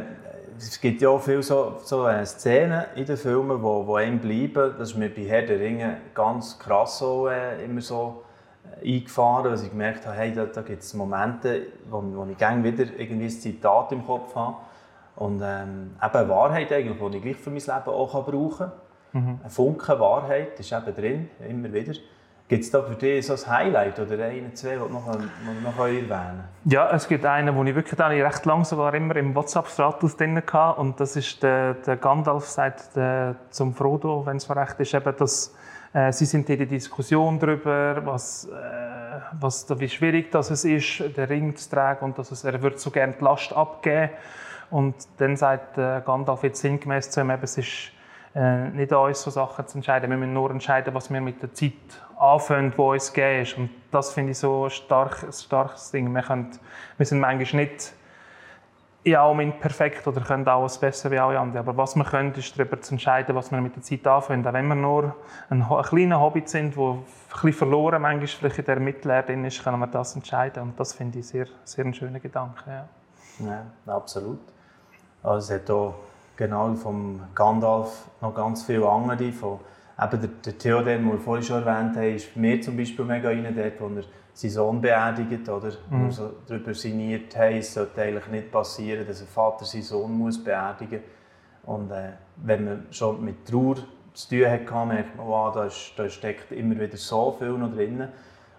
es 0.56 0.80
gibt 0.80 1.00
ja 1.00 1.08
auch 1.08 1.20
viele 1.20 1.42
so, 1.42 1.78
so 1.82 2.06
äh, 2.06 2.24
Szenen 2.24 2.84
in 2.94 3.04
den 3.04 3.16
Filmen, 3.16 3.62
wo, 3.62 3.86
wo 3.86 3.96
einem 3.96 4.18
bleiben. 4.18 4.74
Das 4.78 4.90
ist 4.90 4.96
mir 4.96 5.08
bei 5.08 5.22
Herr 5.22 5.42
der 5.42 5.58
Ringe 5.58 5.96
ganz 6.14 6.58
krass 6.58 6.98
so, 6.98 7.28
äh, 7.28 7.64
immer 7.64 7.80
so 7.80 8.24
äh, 8.80 8.96
eingefahren, 8.96 9.44
dass 9.50 9.62
ich 9.62 9.70
gemerkt 9.70 10.06
habe, 10.06 10.16
hey, 10.16 10.32
da, 10.32 10.44
da 10.44 10.62
gibt 10.62 10.82
es 10.82 10.94
Momente, 10.94 11.66
wo, 11.88 12.02
wo 12.02 12.26
ich 12.30 12.38
gerne 12.38 12.62
wieder 12.62 12.84
irgendwie 12.96 13.26
ein 13.26 13.30
Zitat 13.30 13.92
im 13.92 14.06
Kopf 14.06 14.34
habe. 14.34 14.56
Und 15.20 15.42
ähm, 15.44 15.90
eben 16.02 16.14
eine 16.14 16.28
Wahrheit, 16.30 16.72
eigentlich, 16.72 16.98
die 16.98 17.16
ich 17.18 17.22
gleich 17.22 17.36
für 17.36 17.50
mein 17.50 17.58
Leben 17.58 17.88
auch 17.94 18.26
brauchen 18.26 18.56
kann. 18.56 18.72
Mhm. 19.12 19.40
Ein 19.44 19.50
Funken 19.50 20.00
Wahrheit 20.00 20.58
ist 20.58 20.72
eben 20.72 20.94
drin, 20.94 21.30
immer 21.46 21.70
wieder. 21.70 21.92
Gibt 22.48 22.64
es 22.64 22.70
da 22.70 22.82
für 22.82 22.94
dich 22.94 23.26
so 23.26 23.34
ein 23.34 23.46
Highlight 23.46 24.00
oder 24.00 24.24
einen, 24.24 24.56
zwei, 24.56 24.70
die 24.70 24.78
du 24.78 24.88
noch, 24.88 25.06
noch 25.06 25.78
erwähnen 25.78 26.44
Ja, 26.64 26.90
es 26.90 27.06
gibt 27.06 27.26
einen, 27.26 27.54
den 27.54 27.66
ich 27.66 27.74
wirklich 27.74 27.96
dann 27.96 28.12
recht 28.12 28.46
lang 28.46 28.64
sogar 28.64 28.94
immer 28.94 29.14
im 29.16 29.34
WhatsApp-Status 29.34 30.16
drin 30.16 30.42
hatte. 30.50 30.80
Und 30.80 30.98
das 30.98 31.14
ist 31.16 31.42
der, 31.42 31.74
der 31.74 31.98
Gandalf 31.98 32.46
sagt 32.46 32.96
der, 32.96 33.36
zum 33.50 33.74
Frodo, 33.74 34.24
wenn 34.24 34.38
es 34.38 34.48
mir 34.48 34.56
recht 34.56 34.80
ist, 34.80 34.94
eben, 34.94 35.14
dass 35.18 35.54
äh, 35.92 36.12
sie 36.12 36.24
sind 36.24 36.48
in 36.48 36.56
der 36.56 36.66
Diskussion 36.66 37.38
darüber, 37.38 38.00
was, 38.06 38.46
äh, 38.46 39.20
was, 39.38 39.66
wie 39.78 39.88
schwierig 39.90 40.30
das 40.30 40.50
es 40.50 40.64
ist, 40.64 41.04
den 41.14 41.24
Ring 41.26 41.54
zu 41.54 41.68
tragen 41.68 42.06
und 42.06 42.18
dass 42.18 42.30
es, 42.30 42.42
er 42.42 42.60
wird 42.62 42.80
so 42.80 42.90
gerne 42.90 43.14
die 43.20 43.22
Last 43.22 43.52
abgeben. 43.52 44.08
Und 44.70 44.94
dann 45.18 45.36
sagt 45.36 45.78
äh, 45.78 46.00
Gandalf 46.04 46.42
jetzt 46.44 46.60
sinngemäß 46.60 47.10
zu 47.10 47.20
ihm, 47.20 47.30
es 47.30 47.58
ist 47.58 47.92
äh, 48.34 48.68
nicht 48.68 48.92
an 48.92 49.06
uns, 49.06 49.22
so 49.22 49.30
Sachen 49.30 49.66
zu 49.66 49.78
entscheiden. 49.78 50.10
Wir 50.10 50.16
müssen 50.16 50.32
nur 50.32 50.50
entscheiden, 50.50 50.94
was 50.94 51.12
wir 51.12 51.20
mit 51.20 51.42
der 51.42 51.52
Zeit 51.52 51.72
anfangen, 52.18 52.72
die 52.76 52.80
uns 52.80 53.12
gegeben 53.12 53.42
ist. 53.42 53.58
Und 53.58 53.70
das 53.90 54.12
finde 54.12 54.32
ich 54.32 54.38
so 54.38 54.68
stark, 54.68 55.24
ein 55.24 55.32
starkes 55.32 55.90
Ding. 55.90 56.12
Wir, 56.14 56.22
können, 56.22 56.50
wir 56.96 57.06
sind 57.06 57.20
manchmal 57.20 57.64
nicht 57.64 57.92
in 59.02 59.16
allem 59.16 59.58
perfekt 59.58 60.06
oder 60.06 60.20
können 60.20 60.46
auch 60.46 60.60
alles 60.60 60.78
besser 60.78 61.10
wie 61.10 61.18
alle 61.18 61.38
anderen. 61.38 61.66
Aber 61.66 61.76
was 61.76 61.96
wir 61.96 62.04
können, 62.04 62.34
ist 62.34 62.56
darüber 62.58 62.80
zu 62.80 62.94
entscheiden, 62.94 63.34
was 63.34 63.50
wir 63.50 63.60
mit 63.60 63.74
der 63.74 63.82
Zeit 63.82 64.06
anfangen. 64.06 64.46
Auch 64.46 64.52
wenn 64.52 64.68
wir 64.68 64.74
nur 64.74 65.14
ein, 65.48 65.62
ein 65.62 65.82
kleiner 65.82 66.20
Hobby 66.20 66.42
sind, 66.44 66.76
der 66.76 66.98
ein 67.42 67.52
verloren 67.52 68.02
manchmal 68.02 68.26
vielleicht 68.26 68.58
in 68.58 68.64
der 68.66 68.80
Mittellehre 68.80 69.32
ist, 69.46 69.64
können 69.64 69.78
wir 69.78 69.86
das 69.86 70.14
entscheiden. 70.14 70.62
Und 70.62 70.78
das 70.78 70.92
finde 70.92 71.18
ich 71.18 71.26
sehr, 71.26 71.46
sehr 71.64 71.84
einen 71.84 71.94
schönen 71.94 72.20
Gedanken. 72.20 72.70
Ja. 72.70 72.86
ja, 73.40 73.94
absolut. 73.94 74.40
Also 75.22 75.54
es 75.54 75.60
hat 75.60 75.70
auch 75.70 75.94
genau 76.36 76.74
vom 76.74 77.20
Gandalf 77.34 78.06
noch 78.20 78.34
ganz 78.34 78.62
viele 78.62 78.88
andere. 78.88 79.32
Von, 79.32 79.60
eben 80.00 80.20
der, 80.20 80.30
der 80.44 80.58
Theoden, 80.58 80.86
den 80.86 81.12
wir 81.12 81.18
vorhin 81.18 81.44
schon 81.44 81.64
erwähnt 81.64 81.96
haben, 81.96 82.14
ist 82.14 82.36
mir 82.36 82.60
zum 82.60 82.76
Beispiel 82.76 83.04
mega 83.04 83.28
rein, 83.28 83.54
dort, 83.54 83.80
wo 83.80 83.96
er 83.96 84.04
seinen 84.32 84.50
Sohn 84.50 84.80
beerdigt, 84.80 85.48
oder? 85.48 85.72
Mhm. 85.90 86.06
Wo 86.06 86.10
so 86.10 86.32
darüber 86.46 86.72
sinniert, 86.72 87.34
hey, 87.36 87.58
es 87.58 87.74
sollte 87.74 88.00
eigentlich 88.02 88.28
nicht 88.28 88.50
passieren, 88.50 89.06
dass 89.06 89.20
ein 89.20 89.26
Vater 89.26 89.64
seinen 89.64 89.82
Sohn 89.82 90.12
muss 90.12 90.42
beerdigen 90.42 91.00
muss. 91.64 91.76
Und 91.76 91.90
äh, 91.90 92.12
wenn 92.36 92.64
man 92.64 92.86
schon 92.90 93.22
mit 93.24 93.46
Trauer 93.46 93.76
zu 94.14 94.28
tun 94.28 94.46
hat, 94.46 94.86
merkt 94.86 95.16
man, 95.16 95.26
wow, 95.26 95.54
da, 95.54 95.66
ist, 95.66 95.92
da 95.96 96.08
steckt 96.08 96.52
immer 96.52 96.78
wieder 96.78 96.96
so 96.96 97.32
viel 97.38 97.52
noch 97.52 97.72
drin. 97.72 98.08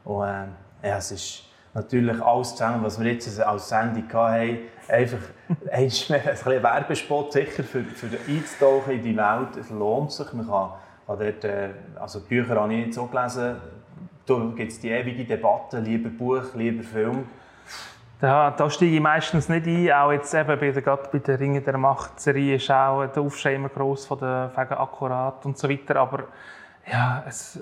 Und 0.03 0.23
äh, 0.23 0.87
ja, 0.87 0.97
es 0.97 1.11
ist 1.11 1.43
natürlich 1.73 2.21
alles 2.21 2.51
zusammen, 2.51 2.83
was 2.83 2.99
wir 2.99 3.11
jetzt 3.11 3.39
als 3.39 3.69
Sendung 3.69 4.03
hatten, 4.11 4.59
einfach 4.87 5.19
ein 5.71 5.85
bisschen 5.85 6.17
Werbespot 6.63 7.33
sicher 7.33 7.63
für, 7.63 7.83
für 7.83 8.07
einzutauchen 8.27 8.93
in 8.93 9.03
die 9.03 9.17
Welt. 9.17 9.57
Es 9.59 9.69
lohnt 9.69 10.11
sich. 10.11 10.31
Man 10.33 10.47
kann, 10.47 10.71
kann 11.07 11.19
dort, 11.19 11.43
äh, 11.43 11.69
also 11.99 12.19
die 12.19 12.27
Bücher 12.27 12.55
habe 12.55 12.73
ich 12.73 12.85
nicht 12.85 12.93
so 12.93 13.05
gelesen. 13.05 13.55
Da 14.25 14.35
gibt 14.55 14.71
es 14.71 14.79
die 14.79 14.89
ewige 14.89 15.25
Debatte, 15.25 15.79
lieber 15.79 16.09
Buch, 16.09 16.53
lieber 16.55 16.83
Film. 16.83 17.25
Da, 18.19 18.51
da 18.51 18.69
steige 18.69 18.95
ich 18.95 19.01
meistens 19.01 19.49
nicht 19.49 19.65
ein. 19.65 19.91
Auch 19.91 20.11
jetzt 20.11 20.31
eben 20.33 20.59
bei 20.59 20.71
der, 20.71 20.81
gerade 20.83 21.09
bei 21.11 21.17
der 21.17 21.39
Ringe 21.39 21.59
der 21.61 21.77
Macht-Serie 21.77 22.55
ist 22.55 22.69
auch 22.69 23.07
der 23.07 23.23
Aufschrei 23.23 23.55
immer 23.55 23.69
gross 23.69 24.05
von 24.05 24.19
der 24.19 24.51
wegen 24.55 24.73
akkurat 24.73 25.43
und 25.45 25.57
so 25.57 25.67
weiter. 25.67 25.95
Aber 25.95 26.25
ja, 26.85 27.23
es, 27.27 27.59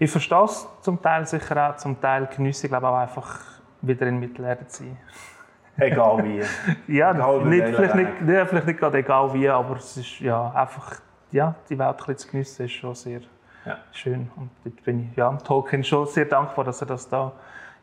ich 0.00 0.10
verstehe 0.10 0.44
es 0.44 0.66
zum 0.80 1.00
Teil 1.00 1.26
sicher 1.26 1.70
auch, 1.70 1.76
zum 1.76 2.00
Teil 2.00 2.26
genieße 2.26 2.66
ich 2.66 2.70
glaube 2.70 2.88
auch 2.88 2.96
einfach 2.96 3.38
wieder 3.82 4.06
in 4.06 4.18
Mittelerde 4.18 4.66
zu 4.66 4.84
sein. 4.84 4.96
Egal 5.76 6.24
wie. 6.24 6.42
ja, 6.92 7.12
egal 7.12 7.44
nicht, 7.44 7.66
vielleicht, 7.68 7.94
nicht, 7.94 8.10
ja, 8.26 8.46
vielleicht 8.46 8.66
nicht 8.66 8.80
gerade 8.80 8.98
egal 8.98 9.32
wie, 9.32 9.48
aber 9.48 9.76
es 9.76 9.96
ist 9.96 10.20
ja 10.20 10.50
einfach, 10.50 11.00
ja, 11.30 11.54
die 11.68 11.78
Welt 11.78 11.96
ein 12.08 12.16
zu 12.16 12.28
geniessen 12.28 12.64
ist 12.64 12.72
schon 12.72 12.94
sehr 12.94 13.20
ja. 13.64 13.78
schön. 13.92 14.30
Und 14.36 14.50
dort 14.64 14.82
bin 14.84 15.10
ich 15.10 15.16
ja, 15.16 15.30
Tolkien 15.36 15.84
schon 15.84 16.06
sehr 16.06 16.24
dankbar, 16.24 16.64
dass 16.64 16.80
er 16.80 16.86
das 16.86 17.08
da 17.08 17.32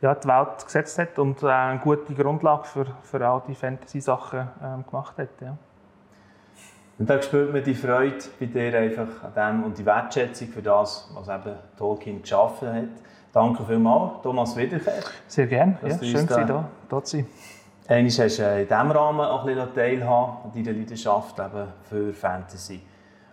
ja, 0.01 0.13
die 0.13 0.27
Welt 0.27 0.65
gesetzt 0.65 0.99
hat 0.99 1.17
und 1.17 1.41
äh, 1.41 1.47
eine 1.47 1.79
gute 1.79 2.13
Grundlage 2.13 2.65
für, 2.65 2.85
für 3.03 3.27
all 3.27 3.41
die 3.47 3.55
Fantasy-Sachen 3.55 4.47
ähm, 4.63 4.85
gemacht 4.87 5.17
hat. 5.17 5.29
Ja. 5.41 5.57
Und 6.99 7.09
da 7.09 7.21
spürt 7.21 7.53
man 7.53 7.63
die 7.63 7.75
Freude 7.75 8.17
bei 8.39 8.47
dir 8.47 8.77
einfach 8.77 9.07
an 9.23 9.33
dem 9.35 9.63
und 9.63 9.77
die 9.77 9.85
Wertschätzung 9.85 10.47
für 10.47 10.61
das, 10.63 11.09
was 11.13 11.27
eben 11.27 11.55
Tolkien 11.77 12.21
geschaffen 12.21 12.73
hat. 12.73 13.03
Danke 13.31 13.63
vielmals, 13.65 14.21
Thomas 14.23 14.57
Wiederkehr. 14.57 15.03
Sehr 15.27 15.45
gerne, 15.45 15.77
ja, 15.83 15.89
schön, 15.99 16.25
dass 16.25 16.37
Sie 16.37 16.45
da, 16.45 16.67
da 16.89 17.03
zu 17.03 17.17
sein. 17.17 17.27
Einmal 17.87 18.11
hast 18.11 18.39
du 18.39 18.43
in 18.43 18.67
diesem 18.67 18.91
Rahmen 18.91 19.21
auch 19.21 19.45
ein 19.45 19.55
bisschen 19.55 19.73
teilhaben 19.75 20.37
an 20.43 20.51
deiner 20.53 20.77
Leidenschaft 20.77 21.39
eben 21.39 21.67
für 21.83 22.13
Fantasy. 22.13 22.81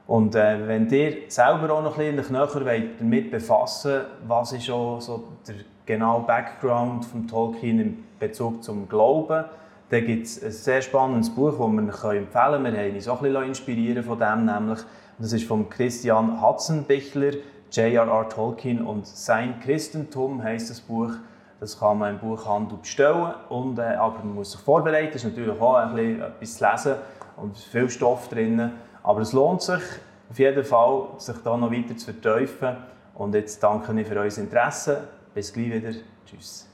Und 0.07 0.35
äh, 0.35 0.69
wenn 0.69 0.89
ihr 0.91 1.23
selber 1.29 1.73
auch 1.75 1.83
noch 1.83 1.99
ein 1.99 2.17
bisschen 2.17 2.35
näher 2.35 2.89
damit 2.99 3.31
befassen 3.31 4.03
was 4.27 4.53
ist 4.53 4.69
auch 4.71 5.01
so 5.01 5.25
der 5.49 5.55
genaue 5.87 6.23
Background 6.25 7.05
von 7.07 7.27
Tolkien 7.27 7.81
in 7.81 8.05
Bezug 8.19 8.63
zum 8.63 8.89
Glauben, 8.89 9.45
dann 9.95 10.07
gibt 10.07 10.27
es 10.27 10.43
ein 10.43 10.51
sehr 10.51 10.83
spannendes 10.83 11.31
Buch, 11.31 11.53
das 11.53 11.59
wir 11.61 12.11
euch 12.11 12.17
empfehlen 12.17 12.29
können. 12.33 12.75
Wir 12.75 12.83
haben 12.83 12.95
uns 12.95 13.09
auch 13.09 13.23
ein 13.23 13.33
bisschen 13.33 13.45
inspirieren 13.45 14.03
von 14.03 14.19
dem, 14.19 14.45
nämlich 14.45 14.81
das 15.21 15.33
ist 15.33 15.45
von 15.47 15.69
Christian 15.69 16.41
Hatzenbichler, 16.41 17.31
J.R.R. 17.71 18.29
Tolkien 18.29 18.85
und 18.85 19.07
sein 19.07 19.61
Christentum 19.61 20.43
heißt 20.43 20.71
das 20.71 20.81
Buch. 20.81 21.13
Das 21.61 21.79
kann 21.79 21.99
man 21.99 22.15
im 22.15 22.19
Buchhandel 22.19 22.79
bestellen, 22.79 23.35
und, 23.49 23.79
äh, 23.79 23.95
aber 23.95 24.19
man 24.19 24.35
muss 24.35 24.53
sich 24.53 24.61
vorbereiten. 24.61 25.13
Es 25.15 25.23
ist 25.23 25.37
natürlich 25.37 25.61
auch 25.61 25.77
ein 25.77 25.95
bisschen 25.95 26.23
etwas 26.23 26.57
zu 26.57 26.65
lesen 26.65 26.95
und 27.37 27.57
viel 27.57 27.89
Stoff 27.89 28.29
drin. 28.29 28.73
Aber 29.05 29.21
es 29.21 29.33
lohnt 29.33 29.63
sich 29.63 29.83
auf 30.29 30.39
jeden 30.39 30.65
Fall, 30.65 31.07
sich 31.19 31.37
da 31.45 31.57
noch 31.57 31.71
weiter 31.71 31.97
zu 31.97 32.13
vertiefen. 32.13 32.77
Und 33.15 33.35
jetzt 33.35 33.63
danke 33.63 33.99
ich 34.01 34.09
für 34.09 34.17
euer 34.17 34.37
Interesse. 34.37 35.05
Bis 35.33 35.53
gleich 35.53 35.71
wieder. 35.71 35.93
Tschüss. 36.27 36.74